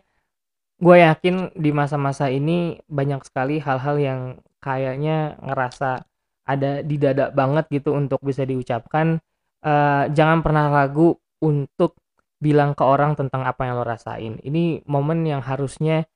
gue 0.79 0.97
yakin 0.99 1.55
di 1.55 1.71
masa-masa 1.71 2.31
ini 2.31 2.79
banyak 2.91 3.23
sekali 3.27 3.63
hal-hal 3.63 3.97
yang 3.99 4.21
kayaknya 4.59 5.39
ngerasa 5.43 6.03
ada 6.49 6.83
di 6.83 6.97
dada 6.99 7.31
banget 7.31 7.71
gitu 7.71 7.95
untuk 7.95 8.19
bisa 8.25 8.43
diucapkan. 8.43 9.23
Eh, 9.63 10.05
jangan 10.15 10.43
pernah 10.43 10.71
ragu 10.71 11.15
untuk 11.43 11.99
bilang 12.39 12.75
ke 12.75 12.83
orang 12.87 13.19
tentang 13.19 13.43
apa 13.47 13.67
yang 13.67 13.79
lo 13.79 13.87
rasain. 13.87 14.39
Ini 14.43 14.87
momen 14.87 15.27
yang 15.27 15.43
harusnya 15.43 16.07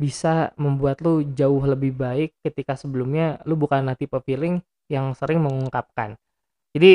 bisa 0.00 0.56
membuat 0.56 1.04
lu 1.04 1.20
jauh 1.36 1.60
lebih 1.60 1.92
baik 1.92 2.40
ketika 2.40 2.72
sebelumnya 2.72 3.36
lu 3.44 3.56
bukan 3.60 3.92
tipe 4.00 4.16
feeling 4.24 4.64
yang 4.88 5.12
sering 5.12 5.44
mengungkapkan 5.44 6.16
jadi 6.74 6.92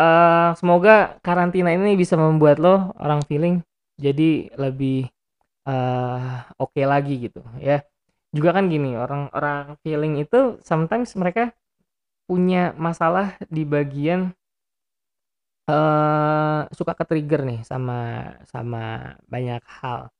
eh, 0.00 0.50
semoga 0.58 1.18
karantina 1.24 1.70
ini 1.74 1.94
bisa 1.98 2.14
membuat 2.18 2.58
lo 2.62 2.94
orang 2.98 3.22
feeling 3.26 3.62
jadi 4.00 4.52
lebih 4.56 5.08
eh 5.68 6.36
oke 6.56 6.80
lagi 6.88 7.28
gitu 7.28 7.44
ya 7.60 7.84
juga 8.32 8.50
kan 8.56 8.70
gini 8.72 8.96
orang-orang 8.96 9.76
feeling 9.84 10.22
itu 10.22 10.56
sometimes 10.64 11.12
mereka 11.18 11.52
punya 12.30 12.72
masalah 12.78 13.36
di 13.50 13.62
bagian 13.66 14.32
eh 15.70 16.60
suka 16.74 16.92
ke-trigger 16.98 17.40
nih 17.46 17.60
sama 17.66 17.98
sama 18.48 19.14
banyak 19.28 19.62
hal 19.80 20.10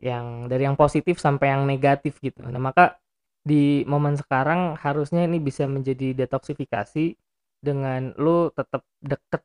yang 0.00 0.48
dari 0.50 0.64
yang 0.68 0.76
positif 0.80 1.20
sampai 1.20 1.52
yang 1.54 1.64
negatif 1.68 2.18
gitu. 2.24 2.40
Nah, 2.48 2.60
maka 2.60 2.96
di 3.44 3.84
momen 3.88 4.16
sekarang 4.16 4.76
harusnya 4.80 5.24
ini 5.28 5.38
bisa 5.40 5.64
menjadi 5.68 6.16
detoksifikasi 6.16 7.16
dengan 7.60 8.16
lu 8.16 8.48
tetap 8.52 8.82
deket 9.04 9.44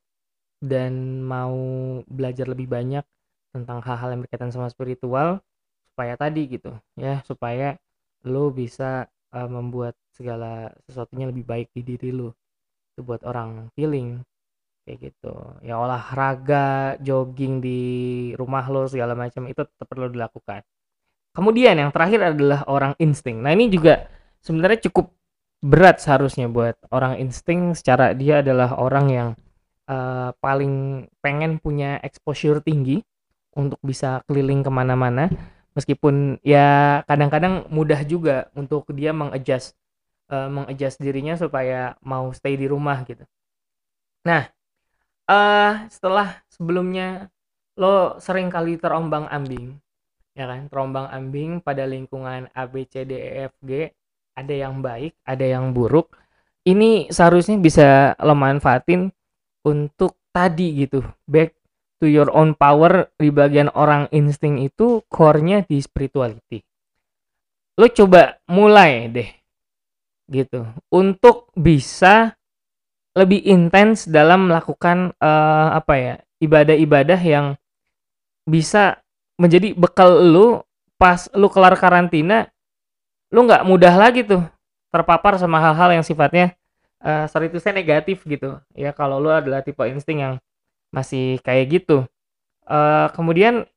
dan 0.64 1.24
mau 1.24 1.56
belajar 2.08 2.48
lebih 2.48 2.68
banyak 2.72 3.04
tentang 3.52 3.80
hal-hal 3.84 4.16
yang 4.16 4.22
berkaitan 4.24 4.52
sama 4.52 4.72
spiritual 4.72 5.40
supaya 5.92 6.20
tadi 6.20 6.44
gitu 6.52 6.76
ya 7.00 7.24
supaya 7.24 7.80
lu 8.26 8.52
bisa 8.52 9.08
eh, 9.32 9.50
membuat 9.50 9.96
segala 10.12 10.72
sesuatunya 10.88 11.30
lebih 11.30 11.46
baik 11.46 11.68
di 11.76 11.82
diri 11.84 12.10
lu. 12.12 12.32
Itu 12.96 13.04
buat 13.04 13.22
orang 13.28 13.70
feeling 13.76 14.24
kayak 14.88 15.12
gitu. 15.12 15.36
Ya 15.62 15.76
olahraga 15.78 16.96
jogging 17.04 17.60
di 17.60 17.82
rumah 18.40 18.66
lo 18.72 18.88
segala 18.88 19.14
macam 19.14 19.46
itu 19.48 19.62
tetap 19.64 19.88
perlu 19.88 20.08
dilakukan. 20.12 20.64
Kemudian 21.36 21.76
yang 21.76 21.92
terakhir 21.92 22.36
adalah 22.36 22.64
orang 22.72 22.96
insting. 23.00 23.44
Nah 23.44 23.52
ini 23.52 23.68
juga 23.68 24.08
sebenarnya 24.40 24.88
cukup 24.88 25.12
berat 25.66 25.98
seharusnya 25.98 26.46
buat 26.46 26.78
orang 26.94 27.18
insting 27.18 27.74
secara 27.74 28.14
dia 28.14 28.46
adalah 28.46 28.78
orang 28.78 29.06
yang 29.10 29.30
eh, 29.90 30.30
paling 30.38 31.06
pengen 31.26 31.58
punya 31.58 31.98
exposure 32.06 32.62
tinggi 32.62 33.02
untuk 33.58 33.82
bisa 33.82 34.22
keliling 34.30 34.62
ke 34.62 34.70
mana-mana. 34.70 35.26
Meskipun 35.74 36.38
ya 36.46 37.02
kadang-kadang 37.10 37.66
mudah 37.74 38.06
juga 38.06 38.54
untuk 38.54 38.86
dia 38.94 39.10
mengadjust 39.10 39.74
eh, 40.30 40.50
mengadjust 40.54 41.02
dirinya 41.02 41.34
supaya 41.34 41.98
mau 42.06 42.30
stay 42.30 42.54
di 42.62 42.70
rumah 42.70 43.02
gitu. 43.10 43.26
Nah 44.30 44.46
eh 45.26 45.74
setelah 45.90 46.46
sebelumnya 46.46 47.34
lo 47.82 48.22
sering 48.22 48.54
kali 48.54 48.78
terombang-ambing 48.78 49.82
ya 50.38 50.46
kan? 50.46 50.70
Terombang-ambing 50.70 51.66
pada 51.66 51.90
lingkungan 51.90 52.54
A 52.54 52.70
B 52.70 52.86
C 52.86 53.02
D 53.02 53.18
E 53.18 53.50
F 53.50 53.58
G 53.66 53.90
ada 54.36 54.54
yang 54.54 54.84
baik 54.84 55.16
ada 55.24 55.46
yang 55.48 55.72
buruk. 55.72 56.12
Ini 56.66 57.10
seharusnya 57.14 57.58
bisa 57.62 58.18
lo 58.20 58.36
manfaatin 58.36 59.10
untuk 59.64 60.20
tadi 60.36 60.86
gitu. 60.86 61.02
Back 61.26 61.56
to 62.04 62.10
your 62.12 62.28
own 62.36 62.54
power 62.54 63.10
di 63.16 63.32
bagian 63.32 63.72
orang 63.72 64.12
insting 64.12 64.60
itu 64.60 65.02
core-nya 65.08 65.64
di 65.64 65.80
spirituality. 65.80 66.60
Lo 67.80 67.88
coba 67.88 68.38
mulai 68.52 69.08
deh 69.08 69.30
gitu. 70.28 70.66
Untuk 70.90 71.54
bisa 71.54 72.36
lebih 73.16 73.40
intens 73.48 74.10
dalam 74.10 74.52
melakukan 74.52 75.16
eh, 75.16 75.68
apa 75.72 75.94
ya 75.96 76.16
ibadah-ibadah 76.44 77.20
yang 77.24 77.56
bisa 78.44 79.00
menjadi 79.40 79.74
bekal 79.74 80.20
lu 80.22 80.62
pas 80.96 81.28
lu 81.36 81.48
kelar 81.52 81.76
karantina 81.76 82.52
lu 83.36 83.44
nggak 83.44 83.68
mudah 83.68 83.92
lagi 84.00 84.24
tuh 84.24 84.40
terpapar 84.96 85.36
sama 85.36 85.60
hal-hal 85.60 86.00
yang 86.00 86.06
sifatnya 86.08 86.56
uh, 87.04 87.28
sorry 87.28 87.52
negatif 87.52 88.24
gitu. 88.24 88.56
Ya 88.72 88.96
kalau 88.96 89.20
lu 89.20 89.28
adalah 89.28 89.60
tipe 89.60 89.84
insting 89.84 90.24
yang 90.24 90.34
masih 90.96 91.44
kayak 91.44 91.84
gitu. 91.84 92.08
Eh 92.66 93.08
kemudian 93.12 93.68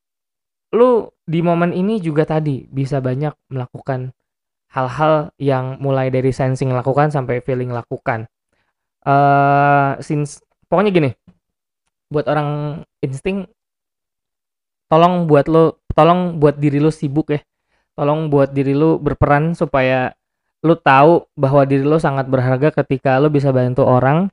lu 0.71 1.11
di 1.27 1.42
momen 1.42 1.75
ini 1.75 1.99
juga 1.99 2.23
tadi 2.23 2.71
bisa 2.71 3.03
banyak 3.03 3.35
melakukan 3.51 4.14
hal-hal 4.71 5.33
yang 5.40 5.81
mulai 5.81 6.12
dari 6.12 6.31
sensing 6.31 6.71
lakukan 6.71 7.11
sampai 7.11 7.42
feeling 7.42 7.75
lakukan. 7.75 8.31
Eh 9.03 9.90
since 10.07 10.38
pokoknya 10.71 10.92
gini 10.94 11.11
buat 12.09 12.25
orang 12.31 12.81
insting 13.05 13.44
tolong 14.88 15.29
buat 15.29 15.44
lo 15.51 15.83
tolong 15.92 16.40
buat 16.40 16.57
diri 16.57 16.81
lo 16.81 16.88
sibuk 16.88 17.37
ya 17.37 17.40
tolong 17.99 18.31
buat 18.31 18.55
diri 18.55 18.79
lu 18.79 19.03
berperan 19.03 19.59
supaya 19.59 20.15
lu 20.63 20.79
tahu 20.79 21.27
bahwa 21.35 21.67
diri 21.67 21.83
lu 21.83 21.99
sangat 21.99 22.31
berharga 22.31 22.71
ketika 22.71 23.19
lu 23.19 23.27
bisa 23.27 23.51
bantu 23.51 23.83
orang 23.83 24.31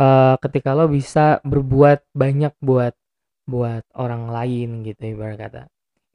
uh, 0.00 0.40
ketika 0.40 0.72
lo 0.72 0.88
bisa 0.88 1.44
berbuat 1.44 2.00
banyak 2.16 2.56
buat 2.64 2.96
buat 3.44 3.84
orang 3.92 4.32
lain 4.32 4.80
gitu 4.88 5.12
ibarat 5.12 5.36
kata. 5.36 5.62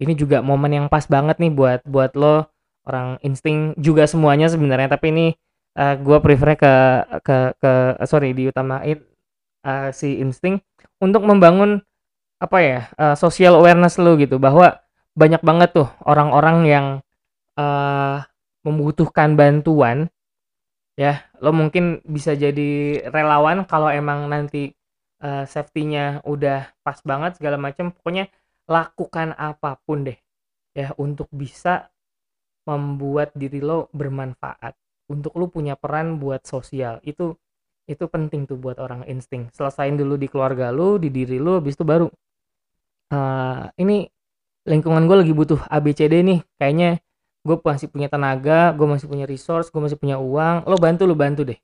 Ini 0.02 0.18
juga 0.18 0.42
momen 0.42 0.72
yang 0.74 0.88
pas 0.90 1.06
banget 1.06 1.38
nih 1.38 1.54
buat 1.54 1.86
buat 1.86 2.18
lo 2.18 2.50
orang 2.90 3.22
insting 3.22 3.78
juga 3.78 4.10
semuanya 4.10 4.50
sebenarnya. 4.50 4.90
Tapi 4.90 5.06
ini 5.14 5.28
uh, 5.78 5.96
gue 6.00 6.18
prefer 6.18 6.58
ke 6.58 6.74
ke 7.22 7.38
ke 7.62 7.72
sorry 8.10 8.34
diutamain 8.34 9.06
uh, 9.68 9.90
si 9.94 10.18
insting 10.18 10.58
untuk 10.98 11.22
membangun 11.22 11.84
apa 12.40 12.58
ya 12.60 12.80
uh, 13.00 13.16
social 13.16 13.60
awareness 13.60 13.96
lo 13.96 14.16
gitu 14.20 14.36
bahwa 14.42 14.85
banyak 15.16 15.42
banget 15.42 15.70
tuh 15.72 15.90
orang-orang 16.04 16.58
yang 16.68 16.86
uh, 17.56 18.20
membutuhkan 18.68 19.40
bantuan. 19.40 20.12
Ya 20.96 21.28
lo 21.44 21.52
mungkin 21.52 22.00
bisa 22.08 22.40
jadi 22.40 23.04
relawan 23.12 23.68
kalau 23.68 23.92
emang 23.92 24.32
nanti 24.32 24.72
uh, 25.20 25.44
safety-nya 25.44 26.24
udah 26.24 26.72
pas 26.88 27.00
banget 27.04 27.36
segala 27.36 27.60
macam 27.60 27.92
pokoknya 27.92 28.32
lakukan 28.72 29.36
apa 29.36 29.76
pun 29.84 30.08
deh 30.08 30.16
ya 30.72 30.96
untuk 30.96 31.28
bisa 31.36 31.92
membuat 32.64 33.36
diri 33.36 33.60
lo 33.60 33.92
bermanfaat. 33.92 34.76
Untuk 35.12 35.36
lo 35.38 35.52
punya 35.52 35.76
peran 35.76 36.18
buat 36.18 36.48
sosial 36.48 37.04
itu 37.04 37.36
itu 37.86 38.08
penting 38.08 38.48
tuh 38.50 38.58
buat 38.58 38.80
orang 38.80 39.04
insting. 39.12 39.52
Selesain 39.52 40.00
dulu 40.00 40.16
di 40.16 40.32
keluarga 40.32 40.72
lo 40.72 40.96
di 40.96 41.12
diri 41.12 41.38
lo 41.44 41.60
habis 41.60 41.76
itu 41.76 41.84
baru 41.84 42.08
uh, 43.12 43.68
ini 43.78 44.08
lingkungan 44.66 45.06
gue 45.06 45.18
lagi 45.22 45.34
butuh 45.34 45.62
ABCD 45.70 46.26
nih. 46.26 46.40
Kayaknya 46.58 47.00
gue 47.46 47.56
masih 47.62 47.88
punya 47.94 48.10
tenaga 48.10 48.74
gue 48.74 48.88
masih 48.90 49.06
punya 49.06 49.30
resource 49.30 49.70
gue 49.70 49.82
masih 49.82 49.98
punya 49.98 50.18
uang. 50.18 50.66
Lo 50.66 50.76
bantu 50.82 51.06
lo 51.06 51.14
bantu 51.14 51.46
deh. 51.46 51.60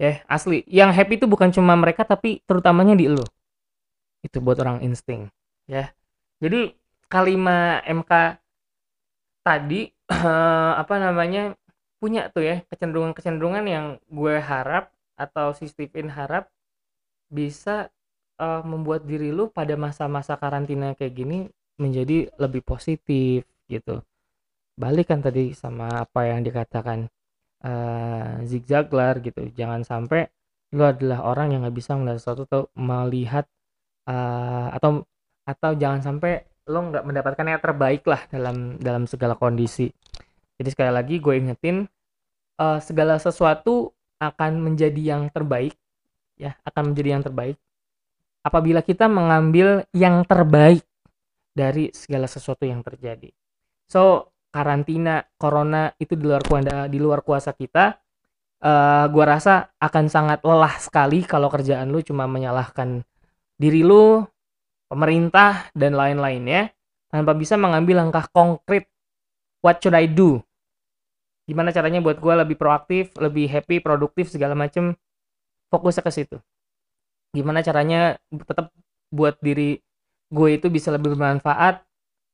Ya 0.00 0.24
asli. 0.26 0.64
Yang 0.66 0.90
happy 0.96 1.14
itu 1.20 1.26
bukan 1.28 1.52
cuma 1.52 1.76
mereka 1.76 2.02
tapi 2.08 2.40
terutamanya 2.48 2.96
di 2.96 3.06
lo. 3.12 3.22
Itu 4.24 4.40
buat 4.40 4.56
orang 4.58 4.80
insting. 4.80 5.28
Ya. 5.68 5.92
Jadi 6.40 6.72
kalimat 7.12 7.84
MK 7.84 8.40
tadi 9.44 9.92
uh, 10.08 10.72
apa 10.80 10.96
namanya 10.96 11.52
punya 12.00 12.32
tuh 12.32 12.42
ya. 12.42 12.56
Kecenderungan-kecenderungan 12.72 13.64
yang 13.68 13.86
gue 14.08 14.40
harap 14.40 14.88
atau 15.20 15.52
si 15.52 15.68
Stephen 15.68 16.08
harap 16.08 16.48
bisa 17.28 17.92
uh, 18.40 18.64
membuat 18.64 19.04
diri 19.04 19.28
lu 19.28 19.52
pada 19.52 19.76
masa-masa 19.76 20.34
karantina 20.40 20.96
kayak 20.96 21.12
gini 21.12 21.38
menjadi 21.80 22.28
lebih 22.36 22.62
positif 22.62 23.48
gitu. 23.66 24.04
Balik 24.76 25.10
kan 25.10 25.24
tadi 25.24 25.56
sama 25.56 26.04
apa 26.04 26.28
yang 26.28 26.44
dikatakan 26.44 27.08
uh, 27.64 28.44
Zig 28.44 28.68
Ziglar 28.68 29.18
gitu. 29.24 29.48
Jangan 29.56 29.82
sampai 29.82 30.28
lu 30.70 30.86
adalah 30.86 31.26
orang 31.26 31.56
yang 31.56 31.66
nggak 31.66 31.76
bisa 31.76 31.98
melihat 31.98 32.22
sesuatu 32.22 32.46
atau 32.46 32.62
melihat 32.78 33.48
uh, 34.06 34.70
atau 34.76 35.02
atau 35.48 35.70
jangan 35.74 36.00
sampai 36.04 36.46
lo 36.70 36.86
nggak 36.94 37.02
mendapatkan 37.02 37.46
yang 37.48 37.58
terbaik 37.58 38.06
lah 38.06 38.22
dalam 38.30 38.78
dalam 38.78 39.04
segala 39.10 39.34
kondisi. 39.34 39.90
Jadi 40.60 40.68
sekali 40.70 40.92
lagi 40.92 41.18
gue 41.18 41.34
ingetin 41.34 41.88
uh, 42.60 42.78
segala 42.78 43.18
sesuatu 43.18 43.90
akan 44.20 44.60
menjadi 44.60 45.16
yang 45.16 45.32
terbaik 45.32 45.74
ya 46.36 46.54
akan 46.62 46.92
menjadi 46.92 47.18
yang 47.18 47.24
terbaik. 47.24 47.56
Apabila 48.40 48.80
kita 48.80 49.04
mengambil 49.10 49.84
yang 49.92 50.24
terbaik 50.24 50.86
dari 51.60 51.92
segala 51.92 52.24
sesuatu 52.24 52.64
yang 52.64 52.80
terjadi. 52.80 53.28
So 53.84 54.32
karantina 54.48 55.28
corona 55.36 55.92
itu 56.00 56.16
di 56.16 56.24
luar 56.24 56.40
kuasa 56.42 56.88
di 56.88 56.98
luar 56.98 57.20
kuasa 57.20 57.52
kita 57.52 58.00
uh, 58.64 59.04
gua 59.12 59.24
rasa 59.36 59.68
akan 59.76 60.04
sangat 60.08 60.40
lelah 60.40 60.74
sekali 60.80 61.22
kalau 61.22 61.52
kerjaan 61.52 61.92
lu 61.92 62.00
cuma 62.00 62.24
menyalahkan 62.24 63.04
diri 63.60 63.84
lu 63.84 64.24
pemerintah 64.88 65.68
dan 65.76 65.94
lain-lainnya 65.94 66.72
tanpa 67.12 67.36
bisa 67.36 67.60
mengambil 67.60 68.00
langkah 68.00 68.24
konkret. 68.32 68.88
What 69.60 69.84
should 69.84 69.92
I 69.92 70.08
do? 70.08 70.40
Gimana 71.44 71.68
caranya 71.74 72.00
buat 72.00 72.16
gue 72.16 72.34
lebih 72.40 72.56
proaktif 72.56 73.12
lebih 73.20 73.50
happy 73.50 73.82
produktif 73.84 74.32
segala 74.32 74.56
macem? 74.56 74.96
Fokusnya 75.68 76.02
ke 76.02 76.10
situ. 76.14 76.36
Gimana 77.36 77.60
caranya 77.60 78.16
tetap 78.32 78.72
buat 79.12 79.36
diri 79.42 79.82
gue 80.30 80.48
itu 80.56 80.66
bisa 80.70 80.94
lebih 80.94 81.18
bermanfaat 81.18 81.82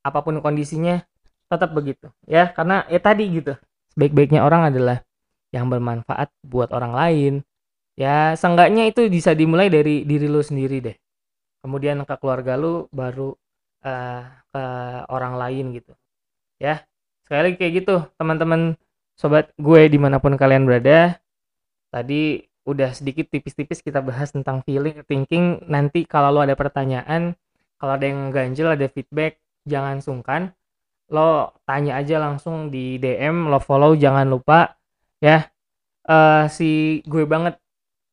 apa 0.06 0.18
pun 0.22 0.38
kondisinya 0.44 1.02
tetap 1.48 1.72
begitu 1.72 2.12
ya. 2.28 2.52
Karena 2.52 2.84
ya 2.86 3.00
tadi 3.00 3.24
gitu 3.32 3.56
sebaik-baiknya 3.96 4.44
orang 4.44 4.70
adalah 4.70 5.02
yang 5.50 5.66
bermanfaat 5.72 6.30
buat 6.44 6.70
orang 6.70 6.92
lain 6.92 7.32
ya. 7.96 8.36
Seenggaknya 8.36 8.86
itu 8.86 9.08
bisa 9.08 9.32
dimulai 9.32 9.72
dari 9.72 10.04
diri 10.04 10.28
lu 10.28 10.44
sendiri 10.44 10.78
deh. 10.84 10.96
Kemudian 11.64 12.04
ke 12.06 12.14
keluarga 12.20 12.54
lu 12.54 12.86
baru 12.94 13.34
uh, 13.82 14.22
ke 14.52 14.64
orang 15.10 15.34
lain 15.40 15.74
gitu 15.74 15.92
ya. 16.60 16.84
Sekali 17.26 17.50
lagi 17.50 17.56
kayak 17.58 17.72
gitu 17.82 17.94
teman-teman 18.14 18.78
sobat 19.18 19.50
gue 19.56 19.82
di 19.90 19.98
mana 19.98 20.20
pun 20.22 20.36
kalian 20.36 20.68
berada 20.68 21.18
tadi 21.90 22.44
udah 22.66 22.92
sedikit 22.92 23.30
tipis-tipis 23.30 23.80
kita 23.80 24.02
bahas 24.04 24.30
tentang 24.34 24.60
feeling 24.62 25.00
thinking. 25.06 25.64
Nanti 25.66 26.04
kalau 26.04 26.30
lo 26.34 26.40
ada 26.44 26.54
pertanyaan 26.58 27.34
kalau 27.76 27.92
ada 27.96 28.06
yang 28.08 28.32
ganjel 28.32 28.72
ada 28.72 28.86
feedback 28.88 29.40
jangan 29.68 30.00
sungkan. 30.00 30.52
Lo 31.12 31.54
tanya 31.68 32.00
aja 32.00 32.18
langsung 32.18 32.72
di 32.72 32.98
DM 32.98 33.46
lo 33.52 33.60
follow 33.60 33.94
jangan 33.94 34.26
lupa 34.26 34.74
ya. 35.20 35.48
Uh, 36.06 36.46
si 36.46 37.02
gue 37.04 37.26
banget 37.26 37.58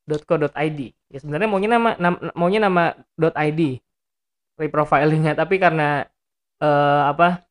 .co.id 0.10 0.80
ya 1.14 1.18
sebenarnya 1.22 1.48
maunya 1.48 1.70
nama, 1.70 1.94
nama 2.02 2.18
maunya 2.34 2.60
nama 2.60 2.84
.id 3.18 3.62
reprofilingnya. 4.60 5.34
Tapi 5.38 5.56
karena 5.62 6.06
uh, 6.60 7.10
apa 7.14 7.46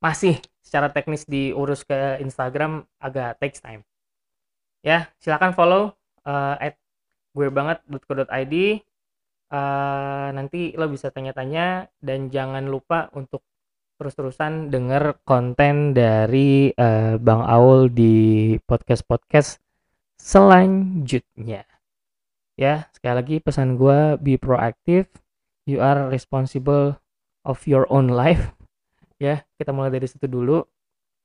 masih 0.00 0.40
secara 0.64 0.88
teknis 0.88 1.28
diurus 1.28 1.84
ke 1.84 2.18
Instagram 2.24 2.88
agak 2.98 3.36
takes 3.38 3.60
time. 3.60 3.84
Ya 4.80 5.12
silakan 5.20 5.52
follow 5.52 5.92
uh, 6.24 6.56
at 6.56 6.80
gue 7.36 7.46
banget 7.52 7.78
.co.id 7.86 8.54
uh, 9.50 10.28
nanti 10.32 10.72
lo 10.78 10.86
bisa 10.88 11.10
tanya-tanya 11.10 11.90
dan 11.98 12.30
jangan 12.30 12.70
lupa 12.70 13.10
untuk 13.12 13.42
terus-terusan 14.00 14.72
denger 14.72 15.20
konten 15.28 15.92
dari 15.92 16.72
uh, 16.72 17.20
Bang 17.20 17.44
Aul 17.44 17.92
di 17.92 18.56
podcast-podcast 18.64 19.60
selanjutnya. 20.16 21.68
Ya, 22.56 22.88
sekali 22.96 23.14
lagi 23.20 23.36
pesan 23.44 23.76
gue 23.76 24.16
be 24.16 24.40
proactive, 24.40 25.08
you 25.68 25.84
are 25.84 26.08
responsible 26.08 26.96
of 27.44 27.60
your 27.68 27.84
own 27.92 28.08
life. 28.08 28.50
Ya, 29.20 29.44
kita 29.60 29.68
mulai 29.76 29.92
dari 29.92 30.08
situ 30.08 30.24
dulu. 30.24 30.64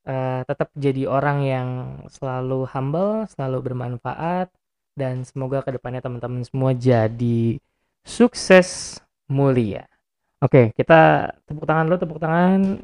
Uh, 0.03 0.43
tetap 0.43 0.67
jadi 0.75 1.07
orang 1.07 1.47
yang 1.47 1.67
selalu 2.11 2.67
humble, 2.67 3.23
selalu 3.31 3.71
bermanfaat, 3.71 4.51
dan 4.99 5.23
semoga 5.23 5.63
ke 5.63 5.79
depannya 5.79 6.03
teman-teman 6.03 6.43
semua 6.43 6.75
jadi 6.75 7.55
sukses 8.05 9.01
mulia. 9.25 9.89
Oke, 10.39 10.69
kita 10.77 11.33
tepuk 11.49 11.65
tangan 11.65 11.89
dulu, 11.89 11.97
tepuk 11.97 12.19
tangan. 12.21 12.79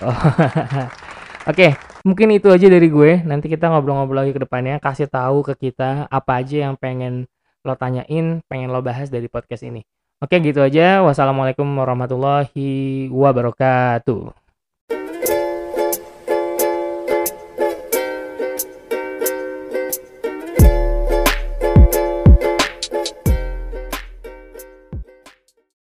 Oh. 0.00 0.14
Oke, 1.50 1.74
mungkin 2.06 2.30
itu 2.30 2.46
aja 2.48 2.70
dari 2.70 2.86
gue. 2.86 3.26
Nanti 3.26 3.50
kita 3.50 3.66
ngobrol-ngobrol 3.66 4.22
lagi 4.22 4.32
ke 4.32 4.46
depannya, 4.46 4.78
kasih 4.78 5.10
tahu 5.10 5.42
ke 5.42 5.68
kita 5.68 6.06
apa 6.06 6.38
aja 6.38 6.70
yang 6.70 6.78
pengen 6.78 7.26
lo 7.66 7.74
tanyain, 7.74 8.40
pengen 8.46 8.70
lo 8.70 8.80
bahas 8.80 9.10
dari 9.10 9.26
podcast 9.26 9.66
ini. 9.66 9.82
Oke, 10.20 10.36
gitu 10.38 10.60
aja. 10.60 11.00
Wassalamualaikum 11.02 11.64
warahmatullahi 11.64 13.08
wabarakatuh. 13.10 14.49